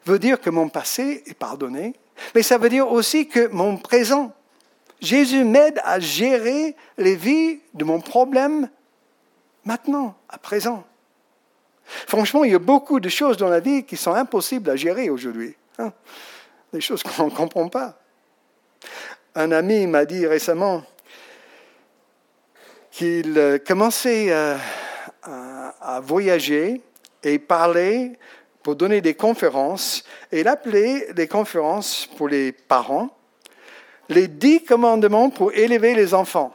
veut 0.04 0.18
dire 0.18 0.40
que 0.40 0.50
mon 0.50 0.68
passé 0.68 1.24
est 1.26 1.34
pardonné, 1.34 1.94
mais 2.34 2.42
ça 2.42 2.58
veut 2.58 2.68
dire 2.68 2.90
aussi 2.90 3.26
que 3.26 3.48
mon 3.48 3.76
présent, 3.76 4.32
Jésus 5.00 5.44
m'aide 5.44 5.80
à 5.84 5.98
gérer 5.98 6.76
les 6.96 7.16
vies 7.16 7.60
de 7.74 7.84
mon 7.84 8.00
problème 8.00 8.68
maintenant, 9.64 10.16
à 10.28 10.38
présent. 10.38 10.84
Franchement, 11.84 12.44
il 12.44 12.52
y 12.52 12.54
a 12.54 12.60
beaucoup 12.60 13.00
de 13.00 13.08
choses 13.08 13.36
dans 13.36 13.48
la 13.48 13.60
vie 13.60 13.84
qui 13.84 13.96
sont 13.96 14.14
impossibles 14.14 14.70
à 14.70 14.76
gérer 14.76 15.10
aujourd'hui. 15.10 15.56
Hein. 15.78 15.92
Des 16.72 16.80
choses 16.80 17.02
qu'on 17.02 17.26
ne 17.26 17.30
comprend 17.30 17.68
pas. 17.68 17.98
Un 19.34 19.50
ami 19.52 19.86
m'a 19.86 20.04
dit 20.04 20.26
récemment 20.26 20.82
qu'il 22.90 23.60
commençait 23.66 24.32
à, 25.86 26.00
voyager 26.00 26.80
et 27.22 27.38
parler 27.38 28.12
pour 28.62 28.76
donner 28.76 29.00
des 29.00 29.14
conférences. 29.14 30.04
Et 30.32 30.40
il 30.40 30.48
appelait 30.48 31.08
les 31.16 31.28
conférences 31.28 32.08
pour 32.16 32.28
les 32.28 32.52
parents 32.52 33.16
les 34.08 34.28
dix 34.28 34.62
commandements 34.62 35.30
pour 35.30 35.52
élever 35.52 35.94
les 35.94 36.14
enfants. 36.14 36.54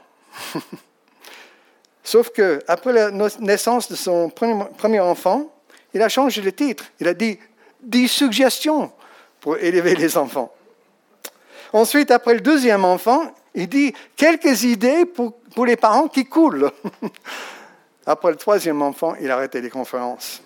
Sauf 2.03 2.29
qu'après 2.31 2.93
la 2.93 3.11
naissance 3.39 3.89
de 3.89 3.95
son 3.95 4.29
premier 4.29 4.99
enfant, 4.99 5.51
il 5.93 6.01
a 6.01 6.09
changé 6.09 6.41
le 6.41 6.51
titre. 6.51 6.85
Il 6.99 7.07
a 7.07 7.13
dit 7.13 7.37
dix 7.81 8.07
suggestions 8.07 8.91
pour 9.39 9.57
élever 9.57 9.95
les 9.95 10.17
enfants. 10.17 10.51
Ensuite, 11.73 12.11
après 12.11 12.33
le 12.33 12.41
deuxième 12.41 12.85
enfant, 12.85 13.33
il 13.53 13.67
dit 13.67 13.93
quelques 14.15 14.63
idées 14.63 15.05
pour, 15.05 15.33
pour 15.55 15.65
les 15.65 15.75
parents 15.75 16.07
qui 16.07 16.25
coulent. 16.25 16.71
Après 18.11 18.29
le 18.29 18.35
troisième 18.35 18.81
enfant, 18.81 19.15
il 19.21 19.31
a 19.31 19.35
arrêté 19.35 19.61
les 19.61 19.69
conférences. 19.69 20.43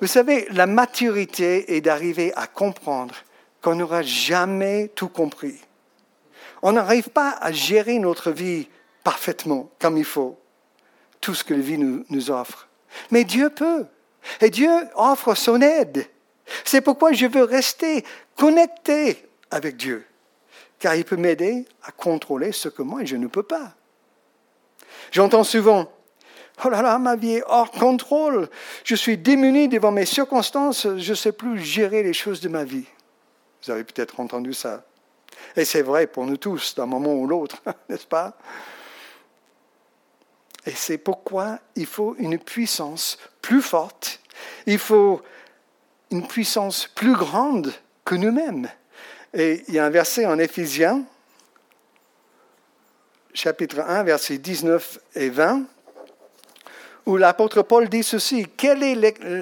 Vous 0.00 0.08
savez, 0.08 0.48
la 0.50 0.66
maturité 0.66 1.76
est 1.76 1.80
d'arriver 1.80 2.32
à 2.34 2.48
comprendre 2.48 3.14
qu'on 3.62 3.76
n'aura 3.76 4.02
jamais 4.02 4.90
tout 4.96 5.08
compris. 5.08 5.60
On 6.62 6.72
n'arrive 6.72 7.10
pas 7.10 7.30
à 7.40 7.52
gérer 7.52 8.00
notre 8.00 8.32
vie 8.32 8.68
parfaitement, 9.04 9.70
comme 9.78 9.96
il 9.96 10.04
faut, 10.04 10.36
tout 11.20 11.34
ce 11.34 11.44
que 11.44 11.54
la 11.54 11.60
vie 11.60 11.78
nous, 11.78 12.04
nous 12.10 12.32
offre. 12.32 12.66
Mais 13.12 13.22
Dieu 13.22 13.48
peut. 13.48 13.86
Et 14.40 14.50
Dieu 14.50 14.72
offre 14.96 15.36
son 15.36 15.60
aide. 15.60 16.06
C'est 16.64 16.80
pourquoi 16.80 17.12
je 17.12 17.26
veux 17.26 17.44
rester 17.44 18.04
connecté 18.34 19.28
avec 19.52 19.76
Dieu, 19.76 20.04
car 20.80 20.96
il 20.96 21.04
peut 21.04 21.16
m'aider 21.16 21.66
à 21.84 21.92
contrôler 21.92 22.50
ce 22.50 22.68
que 22.68 22.82
moi 22.82 23.04
je 23.04 23.14
ne 23.14 23.28
peux 23.28 23.44
pas. 23.44 23.77
J'entends 25.12 25.44
souvent, 25.44 25.90
oh 26.64 26.68
là 26.68 26.82
là, 26.82 26.98
ma 26.98 27.16
vie 27.16 27.36
est 27.36 27.44
hors 27.46 27.70
contrôle, 27.70 28.48
je 28.84 28.94
suis 28.94 29.16
démuni 29.16 29.68
devant 29.68 29.90
mes 29.90 30.06
circonstances, 30.06 30.86
je 30.96 31.10
ne 31.10 31.16
sais 31.16 31.32
plus 31.32 31.60
gérer 31.60 32.02
les 32.02 32.12
choses 32.12 32.40
de 32.40 32.48
ma 32.48 32.64
vie. 32.64 32.86
Vous 33.64 33.70
avez 33.70 33.84
peut-être 33.84 34.20
entendu 34.20 34.54
ça. 34.54 34.84
Et 35.56 35.64
c'est 35.64 35.82
vrai 35.82 36.06
pour 36.06 36.26
nous 36.26 36.36
tous, 36.36 36.74
d'un 36.74 36.86
moment 36.86 37.14
ou 37.14 37.26
l'autre, 37.26 37.62
n'est-ce 37.88 38.06
pas? 38.06 38.36
Et 40.66 40.72
c'est 40.72 40.98
pourquoi 40.98 41.58
il 41.76 41.86
faut 41.86 42.14
une 42.18 42.38
puissance 42.38 43.18
plus 43.40 43.62
forte, 43.62 44.20
il 44.66 44.78
faut 44.78 45.22
une 46.10 46.26
puissance 46.26 46.86
plus 46.86 47.14
grande 47.14 47.72
que 48.04 48.14
nous-mêmes. 48.14 48.68
Et 49.34 49.62
il 49.68 49.74
y 49.74 49.78
a 49.78 49.84
un 49.84 49.90
verset 49.90 50.26
en 50.26 50.38
Éphésiens, 50.38 51.04
chapitre 53.38 53.78
1, 53.86 54.02
versets 54.02 54.38
19 54.38 54.98
et 55.14 55.30
20, 55.30 55.62
où 57.06 57.16
l'apôtre 57.16 57.62
Paul 57.62 57.88
dit 57.88 58.02
ceci, 58.02 58.46
quelle 58.56 58.82
est 58.82 58.96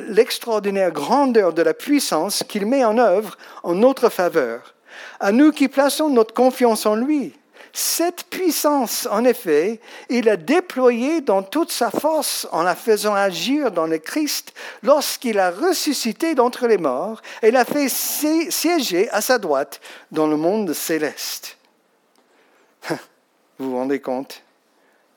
l'extraordinaire 0.09 0.93
grandeur 0.93 1.55
de 1.55 1.63
la 1.63 1.73
puissance 1.73 2.45
qu'il 2.47 2.67
met 2.67 2.85
en 2.85 2.99
œuvre 2.99 3.39
en 3.63 3.75
notre 3.75 4.11
faveur, 4.11 4.75
à 5.19 5.33
nous 5.33 5.51
qui 5.51 5.69
plaçons 5.69 6.11
notre 6.11 6.35
confiance 6.35 6.85
en 6.85 6.95
lui. 6.95 7.33
Cette 7.73 8.25
puissance, 8.25 9.09
en 9.11 9.25
effet, 9.25 9.81
il 10.11 10.29
a 10.29 10.37
déployée 10.37 11.23
dans 11.23 11.43
toute 11.43 11.73
sa 11.73 11.91
force 11.91 12.47
en 12.53 12.63
la 12.63 12.75
faisant 12.75 13.15
agir 13.15 13.71
dans 13.71 13.87
le 13.87 13.97
Christ 13.97 14.53
lorsqu'il 14.83 15.39
a 15.39 15.51
ressuscité 15.51 16.35
d'entre 16.35 16.67
les 16.67 16.79
morts 16.79 17.23
et 17.43 17.51
l'a 17.51 17.65
fait 17.65 17.89
siéger 17.89 19.09
à 19.11 19.23
sa 19.23 19.39
droite 19.39 19.81
dans 20.11 20.27
le 20.27 20.37
monde 20.37 20.75
céleste. 20.75 21.57
Vous 23.59 23.71
vous 23.71 23.77
rendez 23.77 24.01
compte? 24.01 24.43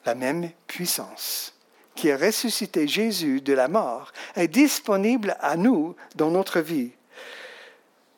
La 0.05 0.15
même 0.15 0.50
puissance 0.67 1.53
qui 1.96 2.12
a 2.12 2.17
ressuscité 2.17 2.88
Jésus 2.88 3.41
de 3.41 3.51
la 3.51 3.67
mort 3.67 4.13
est 4.36 4.48
disponible 4.48 5.36
à 5.41 5.58
nous 5.58 5.96
dans 6.15 6.31
notre 6.31 6.62
vie. 6.62 6.91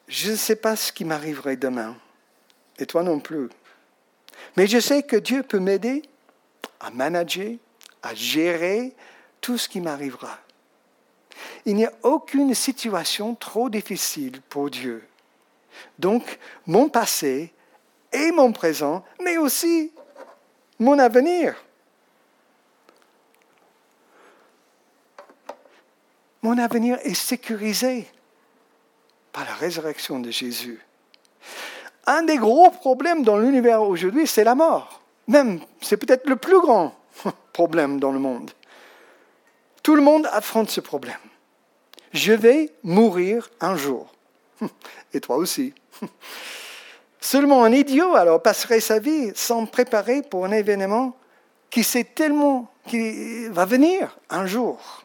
Je 0.08 0.32
ne 0.32 0.36
sais 0.36 0.56
pas 0.56 0.76
ce 0.76 0.92
qui 0.92 1.04
m'arriverait 1.04 1.56
demain, 1.56 1.96
et 2.78 2.86
toi 2.86 3.02
non 3.02 3.20
plus. 3.20 3.50
Mais 4.56 4.68
je 4.68 4.80
sais 4.80 5.02
que 5.02 5.16
Dieu 5.16 5.42
peut 5.42 5.60
m'aider 5.60 6.04
à 6.80 6.92
manager, 6.92 7.56
à 8.04 8.14
gérer 8.14 8.94
tout 9.40 9.58
ce 9.58 9.68
qui 9.68 9.82
m'arrivera. 9.82 10.38
Il 11.66 11.76
n'y 11.76 11.86
a 11.86 11.94
aucune 12.04 12.54
situation 12.54 13.34
trop 13.34 13.70
difficile 13.70 14.42
pour 14.42 14.70
Dieu. 14.70 15.04
Donc, 15.98 16.38
mon 16.68 16.90
passé 16.90 17.52
et 18.14 18.32
mon 18.32 18.52
présent, 18.52 19.04
mais 19.24 19.38
aussi 19.38 19.92
mon 20.82 20.98
avenir. 20.98 21.56
Mon 26.42 26.58
avenir 26.58 26.98
est 27.04 27.14
sécurisé 27.14 28.08
par 29.32 29.46
la 29.46 29.54
résurrection 29.54 30.20
de 30.20 30.32
Jésus. 30.32 30.84
Un 32.08 32.24
des 32.24 32.38
gros 32.38 32.72
problèmes 32.72 33.22
dans 33.22 33.38
l'univers 33.38 33.84
aujourd'hui, 33.84 34.26
c'est 34.26 34.44
la 34.44 34.56
mort. 34.56 35.04
Même, 35.28 35.62
c'est 35.82 35.98
peut-être 35.98 36.28
le 36.28 36.36
plus 36.36 36.60
grand 36.60 36.96
problème 37.54 38.00
dans 38.00 38.12
le 38.12 38.20
monde. 38.20 38.50
Tout 39.84 39.96
le 39.96 40.02
monde 40.02 40.28
affronte 40.32 40.72
ce 40.72 40.82
problème. 40.82 41.14
Je 42.12 42.34
vais 42.34 42.74
mourir 42.82 43.52
un 43.60 43.76
jour. 43.76 44.12
Et 45.14 45.22
toi 45.22 45.38
aussi. 45.38 45.76
Seulement 47.24 47.64
un 47.64 47.72
idiot 47.72 48.16
alors 48.16 48.42
passerait 48.42 48.80
sa 48.80 48.98
vie 48.98 49.32
sans 49.36 49.68
préparer 49.68 50.24
pour 50.24 50.44
un 50.44 50.52
événement 50.52 51.16
qui 51.70 51.84
sait 51.84 52.04
tellement 52.04 52.70
qu'il 52.88 53.52
va 53.52 53.66
venir 53.66 54.18
un 54.32 54.48
jour. 54.48 55.04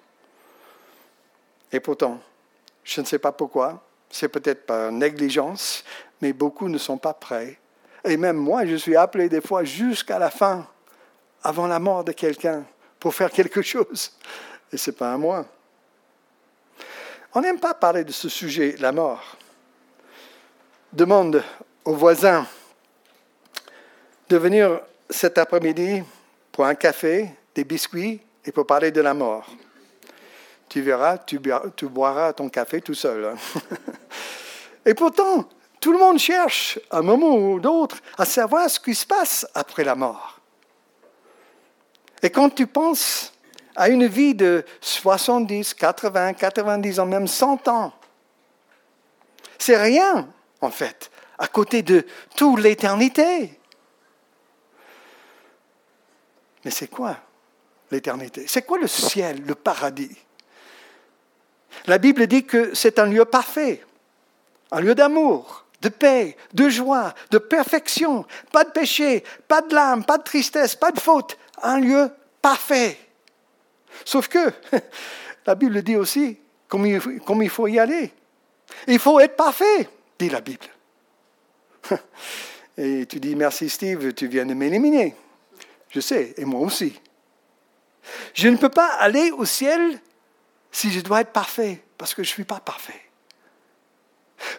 Et 1.70 1.78
pourtant, 1.78 2.18
je 2.82 3.02
ne 3.02 3.06
sais 3.06 3.18
pas 3.18 3.32
pourquoi, 3.32 3.84
c'est 4.08 4.30
peut-être 4.30 4.64
par 4.64 4.90
négligence, 4.90 5.84
mais 6.22 6.32
beaucoup 6.32 6.68
ne 6.68 6.78
sont 6.78 6.96
pas 6.96 7.12
prêts. 7.12 7.58
Et 8.02 8.16
même 8.16 8.36
moi, 8.36 8.64
je 8.64 8.76
suis 8.76 8.96
appelé 8.96 9.28
des 9.28 9.42
fois 9.42 9.62
jusqu'à 9.64 10.18
la 10.18 10.30
fin, 10.30 10.66
avant 11.42 11.66
la 11.66 11.78
mort 11.78 12.02
de 12.02 12.12
quelqu'un, 12.12 12.64
pour 12.98 13.14
faire 13.14 13.30
quelque 13.30 13.60
chose. 13.60 14.12
Et 14.72 14.78
ce 14.78 14.90
n'est 14.90 14.96
pas 14.96 15.12
à 15.12 15.18
moi. 15.18 15.44
On 17.34 17.42
n'aime 17.42 17.60
pas 17.60 17.74
parler 17.74 18.04
de 18.04 18.12
ce 18.12 18.30
sujet, 18.30 18.74
la 18.78 18.90
mort. 18.90 19.36
Demande 20.94 21.44
aux 21.86 21.94
voisins 21.94 22.44
de 24.28 24.36
venir 24.36 24.80
cet 25.08 25.38
après-midi 25.38 26.02
pour 26.50 26.66
un 26.66 26.74
café, 26.74 27.30
des 27.54 27.64
biscuits 27.64 28.20
et 28.44 28.50
pour 28.50 28.66
parler 28.66 28.90
de 28.90 29.00
la 29.00 29.14
mort. 29.14 29.46
Tu 30.68 30.80
verras, 30.82 31.18
tu, 31.18 31.38
boiras 31.88 32.32
ton 32.32 32.48
café 32.48 32.80
tout 32.80 32.94
seul. 32.94 33.36
Et 34.84 34.94
pourtant, 34.94 35.48
tout 35.80 35.92
le 35.92 35.98
monde 35.98 36.18
cherche, 36.18 36.80
à 36.90 36.98
un 36.98 37.02
moment 37.02 37.36
ou 37.36 37.60
d'autre, 37.60 37.98
à 38.18 38.24
savoir 38.24 38.68
ce 38.68 38.80
qui 38.80 38.94
se 38.94 39.06
passe 39.06 39.46
après 39.54 39.84
la 39.84 39.94
mort. 39.94 40.40
Et 42.20 42.30
quand 42.30 42.50
tu 42.50 42.66
penses 42.66 43.32
à 43.76 43.88
une 43.88 44.06
vie 44.06 44.34
de 44.34 44.64
70, 44.80 45.74
80, 45.74 46.34
90 46.34 47.00
ans, 47.00 47.06
même 47.06 47.28
100 47.28 47.68
ans, 47.68 47.92
c'est 49.58 49.76
rien, 49.76 50.28
en 50.60 50.70
fait, 50.70 51.10
à 51.38 51.48
côté 51.48 51.82
de 51.82 52.06
toute 52.36 52.60
l'éternité. 52.60 53.58
Mais 56.64 56.70
c'est 56.70 56.88
quoi 56.88 57.16
l'éternité? 57.90 58.46
C'est 58.48 58.62
quoi 58.62 58.78
le 58.78 58.88
ciel, 58.88 59.42
le 59.46 59.54
paradis? 59.54 60.16
La 61.86 61.98
Bible 61.98 62.26
dit 62.26 62.44
que 62.44 62.74
c'est 62.74 62.98
un 62.98 63.06
lieu 63.06 63.24
parfait, 63.24 63.84
un 64.72 64.80
lieu 64.80 64.94
d'amour, 64.94 65.66
de 65.82 65.88
paix, 65.88 66.36
de 66.54 66.68
joie, 66.68 67.14
de 67.30 67.38
perfection, 67.38 68.24
pas 68.50 68.64
de 68.64 68.70
péché, 68.70 69.22
pas 69.46 69.60
de 69.62 69.74
larmes, 69.74 70.04
pas 70.04 70.18
de 70.18 70.24
tristesse, 70.24 70.74
pas 70.74 70.90
de 70.90 70.98
faute, 70.98 71.38
un 71.62 71.78
lieu 71.78 72.10
parfait. 72.40 72.98
Sauf 74.04 74.28
que 74.28 74.52
la 75.46 75.54
Bible 75.54 75.82
dit 75.82 75.96
aussi 75.96 76.38
comme 76.68 76.86
il 76.86 77.50
faut 77.50 77.68
y 77.68 77.78
aller. 77.78 78.12
Il 78.88 78.98
faut 78.98 79.20
être 79.20 79.36
parfait, 79.36 79.88
dit 80.18 80.28
la 80.28 80.40
Bible. 80.40 80.66
Et 82.78 83.06
tu 83.06 83.20
dis, 83.20 83.34
merci 83.34 83.68
Steve, 83.68 84.12
tu 84.12 84.26
viens 84.26 84.44
de 84.44 84.54
m'éliminer. 84.54 85.14
Je 85.90 86.00
sais, 86.00 86.34
et 86.36 86.44
moi 86.44 86.60
aussi. 86.60 87.00
Je 88.34 88.48
ne 88.48 88.56
peux 88.56 88.68
pas 88.68 88.88
aller 88.94 89.30
au 89.30 89.44
ciel 89.44 90.00
si 90.70 90.90
je 90.90 91.00
dois 91.00 91.22
être 91.22 91.32
parfait, 91.32 91.82
parce 91.96 92.14
que 92.14 92.22
je 92.22 92.28
ne 92.28 92.34
suis 92.34 92.44
pas 92.44 92.60
parfait. 92.60 93.00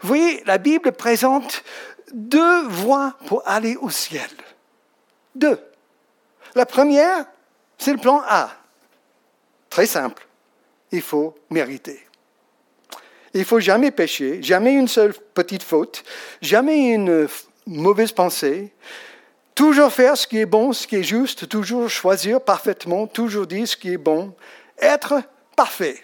Vous 0.01 0.07
voyez, 0.07 0.43
la 0.45 0.57
Bible 0.57 0.91
présente 0.91 1.63
deux 2.11 2.67
voies 2.67 3.15
pour 3.27 3.47
aller 3.47 3.75
au 3.75 3.89
ciel. 3.89 4.29
Deux. 5.35 5.59
La 6.55 6.65
première, 6.65 7.25
c'est 7.77 7.93
le 7.93 7.99
plan 7.99 8.23
A. 8.27 8.49
Très 9.69 9.85
simple. 9.85 10.25
Il 10.91 11.01
faut 11.01 11.37
mériter. 11.49 12.06
Il 13.37 13.45
faut 13.45 13.59
jamais 13.59 13.91
pécher, 13.91 14.41
jamais 14.41 14.73
une 14.73 14.87
seule 14.87 15.13
petite 15.13 15.61
faute, 15.61 16.03
jamais 16.41 16.93
une 16.93 17.27
mauvaise 17.67 18.11
pensée. 18.11 18.73
Toujours 19.53 19.91
faire 19.91 20.17
ce 20.17 20.25
qui 20.25 20.39
est 20.39 20.45
bon, 20.47 20.73
ce 20.73 20.87
qui 20.87 20.95
est 20.95 21.03
juste, 21.03 21.47
toujours 21.47 21.87
choisir 21.87 22.41
parfaitement, 22.41 23.05
toujours 23.05 23.45
dire 23.45 23.67
ce 23.67 23.77
qui 23.77 23.93
est 23.93 23.97
bon. 23.97 24.33
Être 24.79 25.21
parfait. 25.55 26.01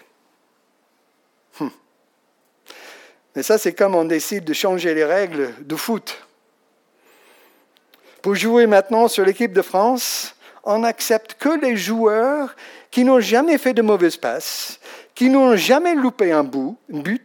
Hum. 1.58 1.70
Mais 3.34 3.42
ça, 3.42 3.58
c'est 3.58 3.74
comme 3.74 3.96
on 3.96 4.04
décide 4.04 4.44
de 4.44 4.52
changer 4.52 4.94
les 4.94 5.04
règles 5.04 5.54
du 5.60 5.76
foot. 5.76 6.24
Pour 8.22 8.36
jouer 8.36 8.68
maintenant 8.68 9.08
sur 9.08 9.24
l'équipe 9.24 9.52
de 9.52 9.62
France, 9.62 10.36
on 10.64 10.78
n'accepte 10.78 11.34
que 11.34 11.60
les 11.60 11.76
joueurs 11.76 12.54
qui 12.90 13.04
n'ont 13.04 13.20
jamais 13.20 13.58
fait 13.58 13.74
de 13.74 13.82
mauvaises 13.82 14.16
passes, 14.16 14.78
qui 15.14 15.28
n'ont 15.28 15.56
jamais 15.56 15.94
loupé 15.94 16.32
un 16.32 16.44
bout, 16.44 16.76
but, 16.88 17.22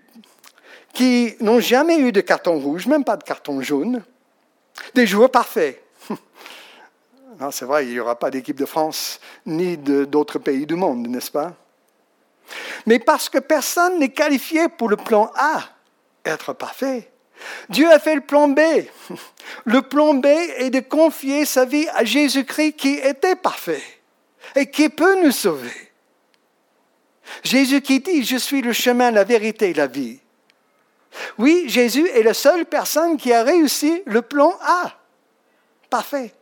qui 0.93 1.36
n'ont 1.39 1.60
jamais 1.60 1.99
eu 1.99 2.12
de 2.12 2.21
carton 2.21 2.60
rouge, 2.60 2.88
même 2.88 3.04
pas 3.04 3.17
de 3.17 3.23
carton 3.23 3.62
jaune, 3.62 4.04
des 4.93 5.08
joueurs 5.08 5.32
parfaits. 5.32 5.82
C'est 7.52 7.65
vrai, 7.65 7.86
il 7.86 7.93
n'y 7.93 7.99
aura 7.99 8.17
pas 8.17 8.30
d'équipe 8.30 8.58
de 8.58 8.65
France 8.65 9.19
ni 9.45 9.78
d'autres 9.78 10.39
pays 10.39 10.65
du 10.65 10.75
monde, 10.75 11.08
n'est-ce 11.08 11.32
pas? 11.32 11.54
Mais 12.86 12.99
parce 12.99 13.30
que 13.30 13.38
personne 13.38 13.99
n'est 13.99 14.10
qualifié 14.10 14.67
pour 14.69 14.89
le 14.89 14.97
plan 14.97 15.32
A, 15.36 15.62
être 16.25 16.54
parfait. 16.54 17.12
Dieu 17.69 17.91
a 17.91 17.99
fait 17.99 18.15
le 18.15 18.21
plan 18.21 18.47
B. 18.47 18.60
Le 19.65 19.82
plan 19.82 20.13
B 20.13 20.25
est 20.25 20.69
de 20.69 20.80
confier 20.80 21.45
sa 21.45 21.65
vie 21.65 21.88
à 21.93 22.04
Jésus-Christ 22.04 22.73
qui 22.73 22.93
était 22.95 23.36
parfait 23.36 23.84
et 24.56 24.69
qui 24.69 24.89
peut 24.89 25.23
nous 25.23 25.32
sauver. 25.32 25.71
Jésus 27.43 27.82
qui 27.82 27.99
dit, 27.99 28.23
je 28.23 28.38
suis 28.38 28.62
le 28.62 28.73
chemin, 28.73 29.12
la 29.12 29.23
vérité, 29.23 29.73
la 29.73 29.88
vie. 29.88 30.19
Oui, 31.38 31.65
Jésus 31.67 32.08
est 32.10 32.23
la 32.23 32.34
seule 32.34 32.65
personne 32.65 33.17
qui 33.17 33.34
a 33.34 33.43
réussi 33.43 34.02
le 34.06 34.21
plan 34.21 34.58
A. 34.62 34.93
Parfait. 35.89 36.34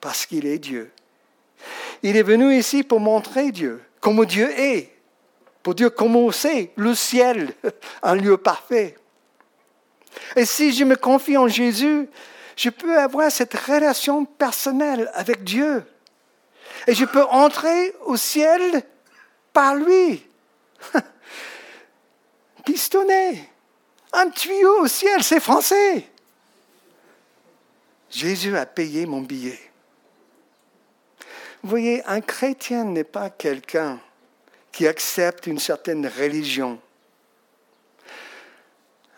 Parce 0.00 0.26
qu'il 0.26 0.46
est 0.46 0.58
Dieu. 0.58 0.92
Il 2.02 2.16
est 2.16 2.22
venu 2.22 2.56
ici 2.56 2.82
pour 2.82 3.00
montrer 3.00 3.50
Dieu, 3.50 3.82
comment 4.00 4.24
Dieu 4.24 4.50
est, 4.58 4.92
pour 5.62 5.74
dire 5.74 5.92
comment 5.94 6.30
c'est 6.30 6.70
le 6.76 6.94
ciel, 6.94 7.52
un 8.02 8.14
lieu 8.14 8.36
parfait. 8.36 8.96
Et 10.36 10.44
si 10.44 10.72
je 10.72 10.84
me 10.84 10.96
confie 10.96 11.36
en 11.38 11.48
Jésus, 11.48 12.08
je 12.56 12.68
peux 12.68 12.98
avoir 12.98 13.32
cette 13.32 13.54
relation 13.54 14.26
personnelle 14.26 15.10
avec 15.14 15.42
Dieu. 15.42 15.82
Et 16.86 16.94
je 16.94 17.06
peux 17.06 17.24
entrer 17.24 17.94
au 18.04 18.16
ciel 18.16 18.82
par 19.52 19.74
lui. 19.74 20.22
Pistonné. 22.64 23.48
Un 24.12 24.30
tuyau 24.30 24.82
au 24.82 24.86
ciel, 24.86 25.22
c'est 25.22 25.40
français. 25.40 26.06
Jésus 28.10 28.56
a 28.56 28.66
payé 28.66 29.06
mon 29.06 29.20
billet. 29.20 29.58
Vous 31.62 31.70
voyez, 31.70 32.04
un 32.06 32.20
chrétien 32.20 32.84
n'est 32.84 33.04
pas 33.04 33.30
quelqu'un 33.30 33.98
qui 34.70 34.86
accepte 34.86 35.46
une 35.46 35.58
certaine 35.58 36.06
religion 36.06 36.80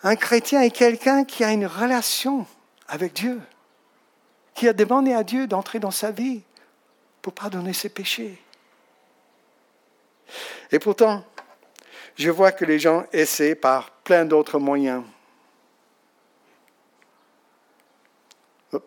un 0.03 0.17
chrétien 0.17 0.63
est 0.63 0.71
quelqu'un 0.71 1.25
qui 1.25 1.45
a 1.45 1.53
une 1.53 1.67
relation 1.67 2.47
avec 2.87 3.13
Dieu, 3.13 3.41
qui 4.55 4.69
a 4.69 4.73
demandé 4.73 5.13
à 5.13 5.25
Dieu 5.25 5.47
d'entrer 5.47 5.79
dans 5.79 5.91
sa 5.91 6.11
vie 6.11 6.43
pour 7.23 7.33
pardonner 7.33 7.73
ses 7.73 7.89
péchés. 7.89 8.41
Et 10.71 10.79
pourtant, 10.79 11.25
je 12.17 12.31
vois 12.31 12.53
que 12.53 12.65
les 12.65 12.79
gens 12.79 13.05
essaient 13.13 13.55
par 13.55 13.91
plein 13.91 14.25
d'autres 14.25 14.59
moyens. 14.59 15.03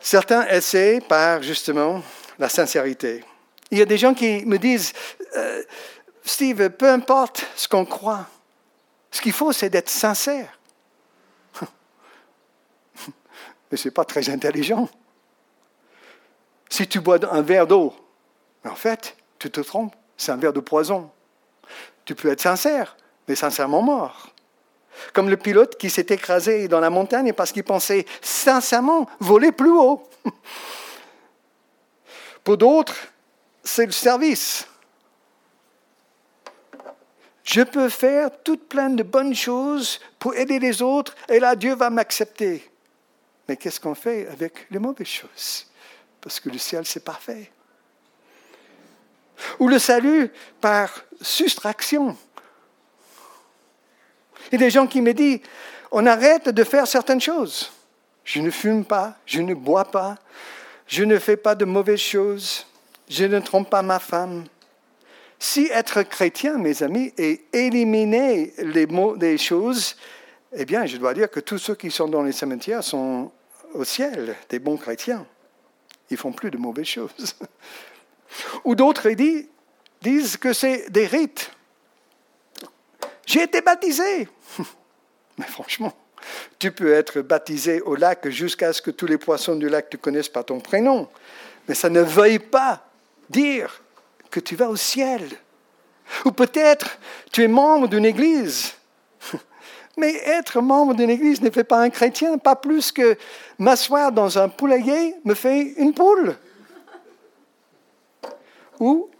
Certains 0.00 0.46
essaient 0.46 1.00
par 1.00 1.42
justement 1.42 2.02
la 2.38 2.48
sincérité. 2.48 3.24
Il 3.70 3.78
y 3.78 3.82
a 3.82 3.86
des 3.86 3.98
gens 3.98 4.14
qui 4.14 4.46
me 4.46 4.58
disent, 4.58 4.92
euh, 5.36 5.64
Steve, 6.26 6.70
peu 6.70 6.90
importe 6.90 7.46
ce 7.54 7.68
qu'on 7.68 7.84
croit, 7.84 8.26
ce 9.12 9.22
qu'il 9.22 9.32
faut, 9.32 9.52
c'est 9.52 9.70
d'être 9.70 9.88
sincère. 9.88 10.58
Mais 13.70 13.76
ce 13.76 13.86
n'est 13.86 13.92
pas 13.92 14.04
très 14.04 14.28
intelligent. 14.28 14.88
Si 16.68 16.88
tu 16.88 16.98
bois 16.98 17.18
un 17.32 17.42
verre 17.42 17.68
d'eau, 17.68 17.94
en 18.64 18.74
fait, 18.74 19.16
tu 19.38 19.50
te 19.52 19.60
trompes, 19.60 19.94
c'est 20.16 20.32
un 20.32 20.36
verre 20.36 20.52
de 20.52 20.58
poison. 20.58 21.10
Tu 22.04 22.16
peux 22.16 22.28
être 22.28 22.40
sincère, 22.40 22.96
mais 23.28 23.36
sincèrement 23.36 23.82
mort. 23.82 24.30
Comme 25.12 25.30
le 25.30 25.36
pilote 25.36 25.76
qui 25.76 25.90
s'est 25.90 26.06
écrasé 26.08 26.66
dans 26.66 26.80
la 26.80 26.90
montagne 26.90 27.32
parce 27.34 27.52
qu'il 27.52 27.62
pensait 27.62 28.04
sincèrement 28.20 29.08
voler 29.20 29.52
plus 29.52 29.70
haut. 29.70 30.02
Pour 32.44 32.56
d'autres, 32.56 32.96
c'est 33.62 33.86
le 33.86 33.92
service. 33.92 34.66
Je 37.46 37.62
peux 37.62 37.88
faire 37.88 38.30
toute 38.42 38.68
plein 38.68 38.90
de 38.90 39.04
bonnes 39.04 39.34
choses 39.34 40.00
pour 40.18 40.34
aider 40.34 40.58
les 40.58 40.82
autres 40.82 41.14
et 41.28 41.38
là, 41.38 41.54
Dieu 41.54 41.76
va 41.76 41.90
m'accepter. 41.90 42.68
Mais 43.48 43.56
qu'est-ce 43.56 43.78
qu'on 43.78 43.94
fait 43.94 44.26
avec 44.26 44.66
les 44.68 44.80
mauvaises 44.80 45.06
choses? 45.06 45.66
Parce 46.20 46.40
que 46.40 46.48
le 46.48 46.58
ciel, 46.58 46.84
c'est 46.84 47.04
parfait. 47.04 47.52
Ou 49.60 49.68
le 49.68 49.78
salut 49.78 50.32
par 50.60 50.90
soustraction. 51.22 52.16
Il 54.50 54.52
y 54.52 54.54
a 54.56 54.66
des 54.66 54.70
gens 54.70 54.88
qui 54.88 55.00
me 55.00 55.14
disent, 55.14 55.40
on 55.92 56.04
arrête 56.04 56.48
de 56.48 56.64
faire 56.64 56.86
certaines 56.88 57.20
choses. 57.20 57.70
Je 58.24 58.40
ne 58.40 58.50
fume 58.50 58.84
pas, 58.84 59.16
je 59.24 59.40
ne 59.40 59.54
bois 59.54 59.84
pas, 59.84 60.16
je 60.88 61.04
ne 61.04 61.16
fais 61.20 61.36
pas 61.36 61.54
de 61.54 61.64
mauvaises 61.64 62.00
choses, 62.00 62.66
je 63.08 63.24
ne 63.24 63.38
trompe 63.38 63.70
pas 63.70 63.82
ma 63.82 64.00
femme, 64.00 64.46
si 65.46 65.68
être 65.72 66.02
chrétien, 66.02 66.58
mes 66.58 66.82
amis, 66.82 67.12
est 67.16 67.54
éliminer 67.54 68.52
les 68.58 68.86
mots 68.86 69.16
choses, 69.38 69.96
eh 70.52 70.64
bien, 70.64 70.86
je 70.86 70.96
dois 70.96 71.14
dire 71.14 71.30
que 71.30 71.38
tous 71.38 71.58
ceux 71.58 71.76
qui 71.76 71.90
sont 71.90 72.08
dans 72.08 72.24
les 72.24 72.32
cimetières 72.32 72.82
sont 72.82 73.30
au 73.72 73.84
ciel, 73.84 74.34
des 74.48 74.58
bons 74.58 74.76
chrétiens. 74.76 75.24
Ils 76.10 76.16
font 76.16 76.32
plus 76.32 76.50
de 76.50 76.56
mauvaises 76.56 76.86
choses. 76.86 77.36
Ou 78.64 78.74
d'autres 78.74 79.08
disent 80.02 80.36
que 80.36 80.52
c'est 80.52 80.90
des 80.90 81.06
rites. 81.06 81.52
J'ai 83.24 83.42
été 83.42 83.60
baptisé. 83.60 84.28
Mais 85.38 85.46
franchement, 85.46 85.92
tu 86.58 86.72
peux 86.72 86.92
être 86.92 87.20
baptisé 87.20 87.80
au 87.82 87.94
lac 87.94 88.28
jusqu'à 88.28 88.72
ce 88.72 88.82
que 88.82 88.90
tous 88.90 89.06
les 89.06 89.18
poissons 89.18 89.54
du 89.54 89.68
lac 89.68 89.90
te 89.90 89.96
connaissent 89.96 90.28
par 90.28 90.44
ton 90.44 90.58
prénom. 90.58 91.08
Mais 91.68 91.74
ça 91.74 91.88
ne 91.88 92.00
veuille 92.00 92.40
pas 92.40 92.84
dire 93.30 93.82
que 94.30 94.40
tu 94.40 94.56
vas 94.56 94.68
au 94.68 94.76
ciel. 94.76 95.28
Ou 96.24 96.30
peut-être 96.30 96.98
tu 97.32 97.42
es 97.42 97.48
membre 97.48 97.88
d'une 97.88 98.04
église. 98.04 98.74
Mais 99.96 100.14
être 100.24 100.60
membre 100.60 100.94
d'une 100.94 101.10
église 101.10 101.42
ne 101.42 101.50
fait 101.50 101.64
pas 101.64 101.80
un 101.80 101.90
chrétien, 101.90 102.38
pas 102.38 102.56
plus 102.56 102.92
que 102.92 103.16
m'asseoir 103.58 104.12
dans 104.12 104.38
un 104.38 104.48
poulailler 104.48 105.14
me 105.24 105.34
fait 105.34 105.74
une 105.76 105.94
poule. 105.94 106.36
Ou 108.78 109.10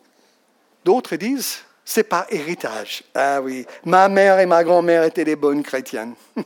d'autres 0.85 1.17
disent, 1.17 1.65
c'est 1.85 2.05
par 2.05 2.27
héritage. 2.31 3.05
Ah 3.15 3.41
oui, 3.41 3.67
ma 3.85 4.09
mère 4.09 4.39
et 4.39 4.47
ma 4.47 4.63
grand-mère 4.63 5.05
étaient 5.05 5.25
des 5.25 5.37
bonnes 5.37 5.63
chrétiennes. 5.63 6.15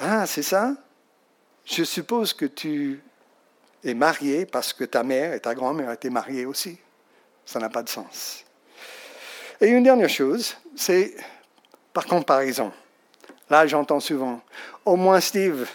ah, 0.00 0.26
c'est 0.26 0.42
ça? 0.42 0.72
Je 1.64 1.84
suppose 1.84 2.32
que 2.32 2.46
tu 2.46 3.02
es 3.84 3.94
marié 3.94 4.46
parce 4.46 4.72
que 4.72 4.84
ta 4.84 5.02
mère 5.02 5.34
et 5.34 5.40
ta 5.40 5.54
grand-mère 5.54 5.92
étaient 5.92 6.10
mariées 6.10 6.46
aussi. 6.46 6.78
Ça 7.48 7.58
n'a 7.58 7.70
pas 7.70 7.82
de 7.82 7.88
sens. 7.88 8.44
Et 9.58 9.68
une 9.68 9.82
dernière 9.82 10.10
chose, 10.10 10.54
c'est 10.76 11.14
par 11.94 12.04
comparaison. 12.04 12.70
Là, 13.48 13.66
j'entends 13.66 14.00
souvent, 14.00 14.42
au 14.84 14.96
moins 14.96 15.18
Steve, 15.18 15.66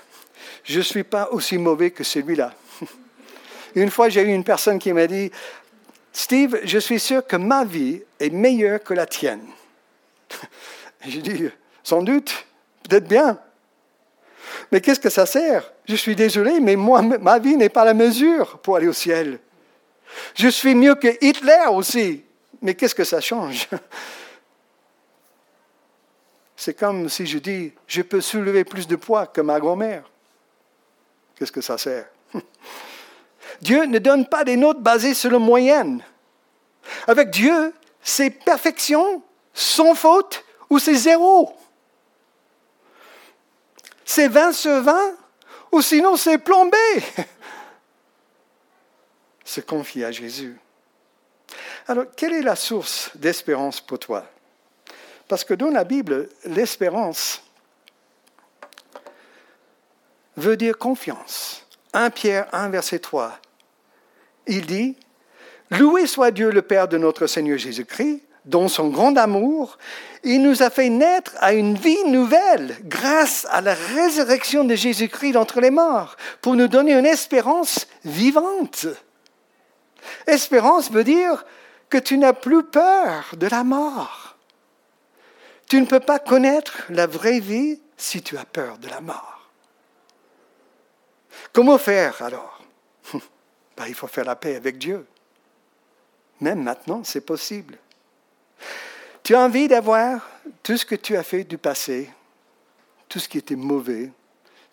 je 0.64 0.78
ne 0.78 0.84
suis 0.84 1.04
pas 1.04 1.30
aussi 1.32 1.58
mauvais 1.58 1.90
que 1.90 2.04
celui-là. 2.04 2.54
Une 3.76 3.90
fois, 3.90 4.10
j'ai 4.10 4.22
eu 4.22 4.28
une 4.28 4.44
personne 4.44 4.78
qui 4.78 4.94
m'a 4.94 5.08
dit, 5.08 5.32
Steve, 6.12 6.60
je 6.64 6.78
suis 6.78 7.00
sûr 7.00 7.26
que 7.26 7.38
ma 7.38 7.66
vie 7.66 8.04
est 8.20 8.30
meilleure 8.30 8.84
que 8.84 8.94
la 8.94 9.08
tienne. 9.08 9.48
J'ai 11.08 11.24
dit, 11.24 11.50
sans 11.84 12.04
doute, 12.04 12.46
peut-être 12.84 13.08
bien. 13.08 13.40
Mais 14.72 14.80
qu'est-ce 14.80 15.00
que 15.00 15.10
ça 15.10 15.26
sert? 15.26 15.74
Je 15.88 15.96
suis 15.96 16.16
désolé, 16.16 16.60
mais 16.60 16.76
moi, 16.76 17.02
ma 17.02 17.40
vie 17.40 17.58
n'est 17.58 17.70
pas 17.70 17.84
la 17.84 17.96
mesure 17.96 18.60
pour 18.60 18.76
aller 18.76 18.88
au 18.88 18.94
ciel. 18.94 19.40
Je 20.36 20.48
suis 20.48 20.76
mieux 20.76 20.96
que 20.96 21.08
Hitler 21.22 21.66
aussi. 21.70 22.24
Mais 22.62 22.76
qu'est-ce 22.76 22.96
que 22.96 23.04
ça 23.04 23.20
change? 23.22 23.68
C'est 26.56 26.74
comme 26.74 27.10
si 27.10 27.26
je 27.26 27.40
dis, 27.40 27.74
je 27.88 28.02
peux 28.02 28.22
soulever 28.22 28.64
plus 28.64 28.88
de 28.88 28.96
poids 28.96 29.28
que 29.28 29.42
ma 29.42 29.60
grand-mère. 29.60 30.10
Qu'est-ce 31.36 31.52
que 31.52 31.60
ça 31.62 31.78
sert? 31.78 32.06
Dieu 33.62 33.84
ne 33.86 34.00
donne 34.00 34.26
pas 34.28 34.44
des 34.44 34.56
notes 34.56 34.82
basées 34.82 35.14
sur 35.14 35.30
le 35.30 35.40
moyenne. 35.40 36.04
Avec 37.08 37.32
Dieu, 37.32 37.74
c'est 38.02 38.30
perfection, 38.30 39.22
sans 39.54 39.96
faute 39.96 40.46
ou 40.70 40.80
c'est 40.80 40.96
zéro. 40.96 41.54
C'est 44.06 44.28
20 44.28 44.52
sur 44.54 44.82
20 44.82 45.16
ou 45.72 45.82
sinon 45.82 46.16
c'est 46.16 46.38
plombé. 46.38 46.78
se 49.44 49.62
confier 49.62 50.06
à 50.06 50.12
Jésus. 50.12 50.58
Alors, 51.88 52.06
quelle 52.16 52.34
est 52.34 52.42
la 52.42 52.56
source 52.56 53.12
d'espérance 53.16 53.82
pour 53.82 54.00
toi? 54.00 54.26
Parce 55.28 55.44
que 55.44 55.54
dans 55.54 55.70
la 55.70 55.84
Bible, 55.84 56.30
l'espérance 56.46 57.42
veut 60.38 60.58
dire 60.58 60.78
confiance. 60.78 61.66
1 61.94 62.10
Pierre 62.10 62.48
1, 62.54 62.70
verset 62.70 63.00
3. 63.00 63.40
Il 64.48 64.66
dit, 64.66 64.98
Loué 65.72 66.08
soit 66.08 66.32
Dieu 66.32 66.52
le 66.52 66.62
Père 66.62 66.88
de 66.88 66.98
notre 66.98 67.28
Seigneur 67.28 67.58
Jésus-Christ, 67.58 68.22
dans 68.46 68.68
son 68.68 68.90
grand 68.90 69.18
amour, 69.18 69.78
il 70.24 70.42
nous 70.42 70.64
a 70.64 70.70
fait 70.70 70.90
naître 70.90 71.34
à 71.40 71.54
une 71.54 71.76
vie 71.76 72.04
nouvelle 72.06 72.76
grâce 72.84 73.48
à 73.50 73.62
la 73.62 73.74
résurrection 73.74 74.66
de 74.66 74.76
Jésus-Christ 74.76 75.32
d'entre 75.32 75.62
les 75.62 75.72
morts, 75.72 76.18
pour 76.42 76.56
nous 76.56 76.68
donner 76.68 76.94
une 76.94 77.06
espérance 77.06 77.88
vivante. 78.04 78.88
Espérance 80.28 80.92
veut 80.92 81.04
dire 81.04 81.46
que 81.90 81.98
tu 81.98 82.18
n'as 82.18 82.34
plus 82.34 82.64
peur 82.64 83.36
de 83.38 83.48
la 83.48 83.64
mort. 83.64 84.36
Tu 85.70 85.80
ne 85.80 85.86
peux 85.86 86.00
pas 86.00 86.20
connaître 86.20 86.84
la 86.90 87.08
vraie 87.08 87.40
vie 87.40 87.80
si 87.98 88.22
tu 88.22 88.38
as 88.38 88.46
peur 88.46 88.78
de 88.78 88.88
la 88.88 89.02
mort. 89.02 89.50
Comment 91.52 91.78
faire 91.78 92.22
alors? 92.22 92.62
Ben, 93.76 93.86
Il 93.88 93.96
faut 93.96 94.08
faire 94.08 94.26
la 94.26 94.36
paix 94.36 94.56
avec 94.56 94.78
Dieu. 94.78 95.08
Même 96.42 96.62
maintenant, 96.62 97.04
c'est 97.04 97.26
possible. 97.26 97.78
Tu 99.24 99.34
as 99.34 99.40
envie 99.40 99.68
d'avoir 99.68 100.30
tout 100.62 100.78
ce 100.78 100.86
que 100.86 100.96
tu 100.96 101.16
as 101.16 101.24
fait 101.24 101.44
du 101.44 101.58
passé, 101.58 102.12
tout 103.08 103.20
ce 103.20 103.30
qui 103.30 103.38
était 103.38 103.56
mauvais. 103.56 104.12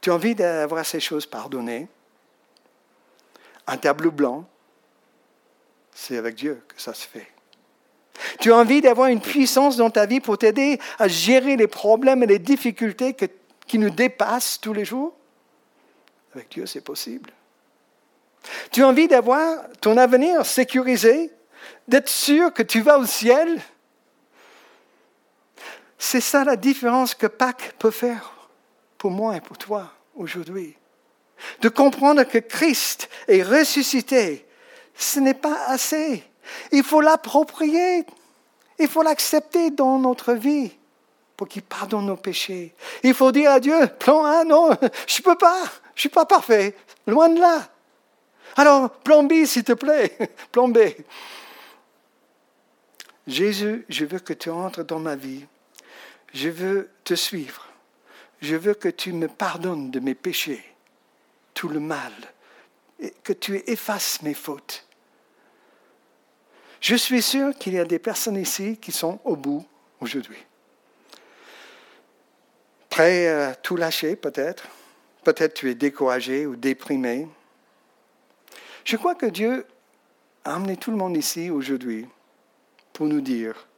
Tu 0.01 0.11
as 0.11 0.15
envie 0.15 0.35
d'avoir 0.35 0.85
ces 0.85 1.01
choses 1.01 1.25
pardonnées. 1.25 1.89
Un 3.67 3.77
tableau 3.77 4.11
blanc, 4.11 4.45
c'est 6.01 6.17
avec 6.17 6.35
Dieu 6.35 6.63
que 6.67 6.81
ça 6.81 6.95
se 6.95 7.07
fait. 7.07 7.29
Tu 8.39 8.53
as 8.53 8.57
envie 8.57 8.81
d'avoir 8.81 9.09
une 9.09 9.21
puissance 9.21 9.77
dans 9.77 9.91
ta 9.91 10.07
vie 10.07 10.21
pour 10.21 10.39
t'aider 10.39 10.81
à 10.99 11.09
gérer 11.09 11.57
les 11.57 11.67
problèmes 11.67 12.23
et 12.23 12.27
les 12.27 12.39
difficultés 12.39 13.15
qui 13.67 13.79
nous 13.79 13.91
dépassent 13.91 14.59
tous 14.61 14.73
les 14.73 14.87
jours? 14.87 15.15
Avec 16.35 16.49
Dieu, 16.51 16.65
c'est 16.65 16.81
possible. 16.81 17.31
Tu 18.71 18.83
as 18.83 18.89
envie 18.89 19.09
d'avoir 19.09 19.59
ton 19.83 19.99
avenir 19.99 20.47
sécurisé, 20.47 21.31
d'être 21.87 22.09
sûr 22.09 22.53
que 22.55 22.63
tu 22.63 22.81
vas 22.81 22.99
au 22.99 23.05
ciel? 23.05 23.61
C'est 25.99 26.23
ça 26.23 26.45
la 26.45 26.57
différence 26.57 27.15
que 27.15 27.27
Pâques 27.27 27.75
peut 27.79 27.91
faire 27.91 28.49
pour 28.97 29.11
moi 29.11 29.37
et 29.37 29.43
pour 29.43 29.59
toi 29.59 29.93
aujourd'hui. 30.15 30.77
De 31.61 31.69
comprendre 31.69 32.23
que 32.23 32.39
Christ 32.39 33.11
est 33.29 33.43
ressuscité, 33.43 34.47
ce 35.03 35.21
n'est 35.21 35.35
pas 35.35 35.65
assez. 35.67 36.23
Il 36.73 36.83
faut 36.83 37.01
l'approprier. 37.01 38.05
Il 38.79 38.89
faut 38.89 39.03
l'accepter 39.03 39.71
dans 39.71 39.99
notre 39.99 40.33
vie 40.33 40.71
pour 41.37 41.49
qu'il 41.49 41.63
pardonne 41.63 42.07
nos 42.07 42.17
péchés. 42.17 42.75
Il 43.03 43.15
faut 43.15 43.33
dire 43.33 43.51
à 43.51 43.61
Dieu, 43.61 43.87
plan 43.99 44.25
A, 44.25 44.45
non, 44.45 44.71
je 45.07 45.21
ne 45.21 45.25
peux 45.25 45.37
pas, 45.37 45.63
je 45.95 45.99
ne 45.99 46.01
suis 46.01 46.09
pas 46.09 46.27
parfait, 46.27 46.77
loin 47.07 47.29
de 47.29 47.41
là. 47.41 47.69
Alors, 48.57 48.91
plan 48.91 49.23
B, 49.23 49.45
s'il 49.45 49.65
te 49.65 49.73
plaît, 49.73 50.17
plan 50.53 50.69
B. 50.69 50.79
Jésus, 53.27 53.87
je 53.89 54.05
veux 54.05 54.19
que 54.19 54.33
tu 54.33 54.51
entres 54.51 54.85
dans 54.85 54.99
ma 54.99 55.17
vie. 55.17 55.47
Je 56.35 56.49
veux 56.49 56.91
te 57.05 57.15
suivre. 57.15 57.67
Je 58.41 58.57
veux 58.57 58.75
que 58.75 58.89
tu 58.89 59.13
me 59.13 59.29
pardonnes 59.29 59.91
de 59.91 60.01
mes 60.01 60.15
péchés, 60.15 60.65
tout 61.55 61.69
le 61.69 61.81
mal, 61.81 62.13
et 62.99 63.15
que 63.23 63.33
tu 63.33 63.63
effaces 63.67 64.23
mes 64.23 64.35
fautes. 64.35 64.87
Je 66.81 66.95
suis 66.95 67.23
sûr 67.23 67.55
qu'il 67.55 67.75
y 67.75 67.79
a 67.79 67.85
des 67.85 67.99
personnes 67.99 68.37
ici 68.37 68.79
qui 68.79 68.91
sont 68.91 69.21
au 69.25 69.37
bout 69.37 69.67
aujourd'hui. 70.01 70.39
Prêt 72.89 73.29
à 73.29 73.55
tout 73.55 73.77
lâcher 73.77 74.17
peut-être. 74.17 74.67
Peut-être 75.23 75.55
tu 75.55 75.71
es 75.71 75.75
découragé 75.75 76.47
ou 76.47 76.57
déprimé. 76.57 77.29
Je 78.85 78.97
crois 78.97 79.15
que 79.15 79.27
Dieu 79.27 79.67
a 80.45 80.55
amené 80.55 80.77
tout 80.77 80.91
le 80.91 80.97
monde 80.97 81.17
ici 81.17 81.51
aujourd'hui 81.51 82.09
pour 82.95 83.07
nous 83.07 83.21
dire, 83.21 83.69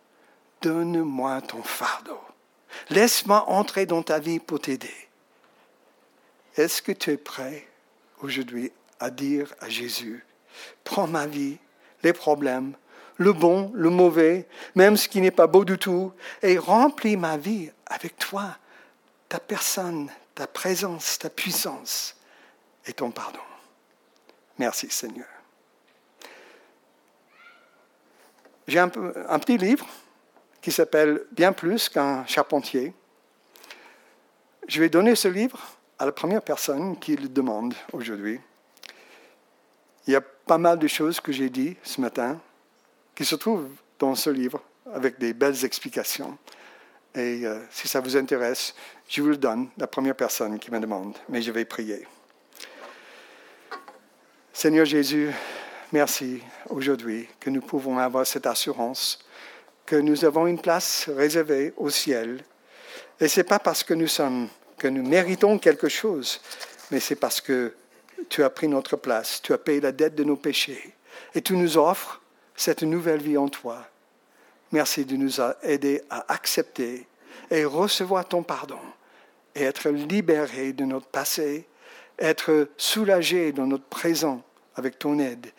donne-moi 0.63 1.41
ton 1.43 1.63
fardeau. 1.63 2.21
Laisse-moi 2.89 3.49
entrer 3.49 3.85
dans 3.85 4.03
ta 4.03 4.21
vie 4.21 4.39
pour 4.39 4.61
t'aider. 4.61 4.95
Est-ce 6.57 6.81
que 6.81 6.93
tu 6.93 7.11
es 7.11 7.17
prêt 7.17 7.67
aujourd'hui 8.23 8.73
à 9.01 9.11
dire 9.11 9.53
à 9.61 9.69
Jésus, 9.69 10.25
prends 10.85 11.09
ma 11.09 11.27
vie, 11.27 11.59
les 12.05 12.13
problèmes, 12.13 12.75
le 13.17 13.33
bon, 13.33 13.71
le 13.75 13.91
mauvais, 13.91 14.49
même 14.75 14.97
ce 14.97 15.09
qui 15.09 15.21
n'est 15.21 15.31
pas 15.31 15.47
beau 15.47 15.65
du 15.65 15.79
tout, 15.79 16.13
et 16.43 16.59
remplis 16.59 17.17
ma 17.17 17.37
vie 17.37 17.71
avec 17.87 18.17
toi, 18.17 18.57
ta 19.29 19.39
personne, 19.39 20.11
ta 20.35 20.47
présence, 20.47 21.19
ta 21.19 21.31
puissance 21.31 22.17
et 22.87 22.93
ton 22.93 23.11
pardon. 23.11 23.39
Merci 24.59 24.91
Seigneur. 24.91 25.27
J'ai 28.69 28.79
un, 28.79 28.89
petit 28.89 29.59
livre 29.59 29.87
qui 30.61 30.71
s'appelle 30.71 31.25
Bien 31.33 31.53
plus 31.53 31.89
qu'un 31.89 32.25
charpentier. 32.27 32.95
Je 34.69 34.81
vais 34.81 34.89
donner 34.89 35.17
ce 35.17 35.29
livre 35.29 35.59
à 35.99 36.07
la 36.07 36.13
première 36.13 36.43
personne 36.43 36.99
qui 36.99 37.17
le 37.17 37.29
demande 37.29 37.75
aujourd'hui. 37.93 38.41
Il 40.07 40.13
y 40.13 40.17
a 40.17 40.21
pas 40.21 40.59
mal 40.59 40.79
de 40.79 40.87
choses 40.87 41.21
que 41.21 41.33
j'ai 41.33 41.51
dit 41.51 41.77
ce 41.83 42.01
matin 42.01 42.41
qui 43.23 43.29
se 43.29 43.37
trouvent 43.37 43.69
dans 44.01 44.17
ce 44.17 44.31
livre 44.31 44.61
avec 44.93 45.17
des 45.21 45.33
belles 45.33 45.65
explications. 45.65 46.37
Et 47.15 47.47
euh, 47.47 47.61
si 47.71 47.87
ça 47.87 48.01
vous 48.01 48.17
intéresse, 48.17 48.75
je 49.09 49.23
vous 49.23 49.29
le 49.29 49.37
donne, 49.37 49.69
la 49.79 49.87
première 49.87 50.17
personne 50.17 50.59
qui 50.59 50.73
me 50.73 50.81
demande, 50.81 51.17
mais 51.29 51.41
je 51.41 51.53
vais 51.53 51.65
prier. 51.65 52.05
Seigneur 54.53 54.87
Jésus, 54.87 55.31
merci 55.93 56.43
aujourd'hui 56.69 57.29
que 57.39 57.49
nous 57.49 57.61
pouvons 57.61 57.97
avoir 57.97 58.27
cette 58.27 58.45
assurance 58.45 59.21
que 59.87 59.95
nous 59.95 60.25
avons 60.25 60.49
une 60.49 60.61
place 60.61 61.09
réservée 61.09 61.73
au 61.77 61.91
ciel. 61.91 62.43
Et 63.21 63.29
ce 63.29 63.39
n'est 63.39 63.45
pas 63.45 63.61
parce 63.61 63.85
que 63.85 63.95
nous 63.95 64.09
sommes, 64.09 64.49
que 64.79 64.89
nous 64.89 65.09
méritons 65.09 65.61
quelque 65.61 65.89
chose, 65.89 66.41
mais 66.91 66.99
c'est 66.99 67.15
parce 67.15 67.41
que 67.41 67.73
tu 68.29 68.43
as 68.43 68.51
pris 68.51 68.67
notre 68.67 68.97
place, 68.97 69.41
tu 69.41 69.53
as 69.53 69.59
payé 69.59 69.81
la 69.81 69.93
dette 69.93 70.17
de 70.17 70.25
nos 70.25 70.37
péchés, 70.37 70.93
et 71.37 71.41
tu 71.41 71.53
nous 71.53 71.79
offres 71.79 72.19
cette 72.57 72.83
nouvelle 72.83 73.23
vie 73.23 73.37
en 73.37 73.49
toi. 73.49 73.87
Merci 74.73 75.05
de 75.05 75.17
nous 75.17 75.41
aider 75.63 76.03
à 76.11 76.33
accepter 76.33 77.07
et 77.51 77.65
recevoir 77.65 78.27
ton 78.27 78.43
pardon 78.43 78.81
et 79.55 79.63
être 79.63 79.91
libérés 79.91 80.73
de 80.73 80.85
notre 80.85 81.07
passé, 81.07 81.67
être 82.19 82.69
soulagés 82.77 83.53
dans 83.53 83.67
notre 83.67 83.85
présent 83.85 84.43
avec 84.77 84.99
ton 84.99 85.19
aide 85.19 85.53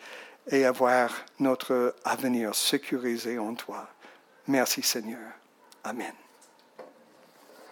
et 0.50 0.64
avoir 0.64 1.10
notre 1.38 1.94
avenir 2.04 2.54
sécurisé 2.54 3.38
en 3.38 3.54
toi. 3.54 3.88
Merci 4.48 4.82
Seigneur. 4.82 5.30
Amen. 5.84 6.23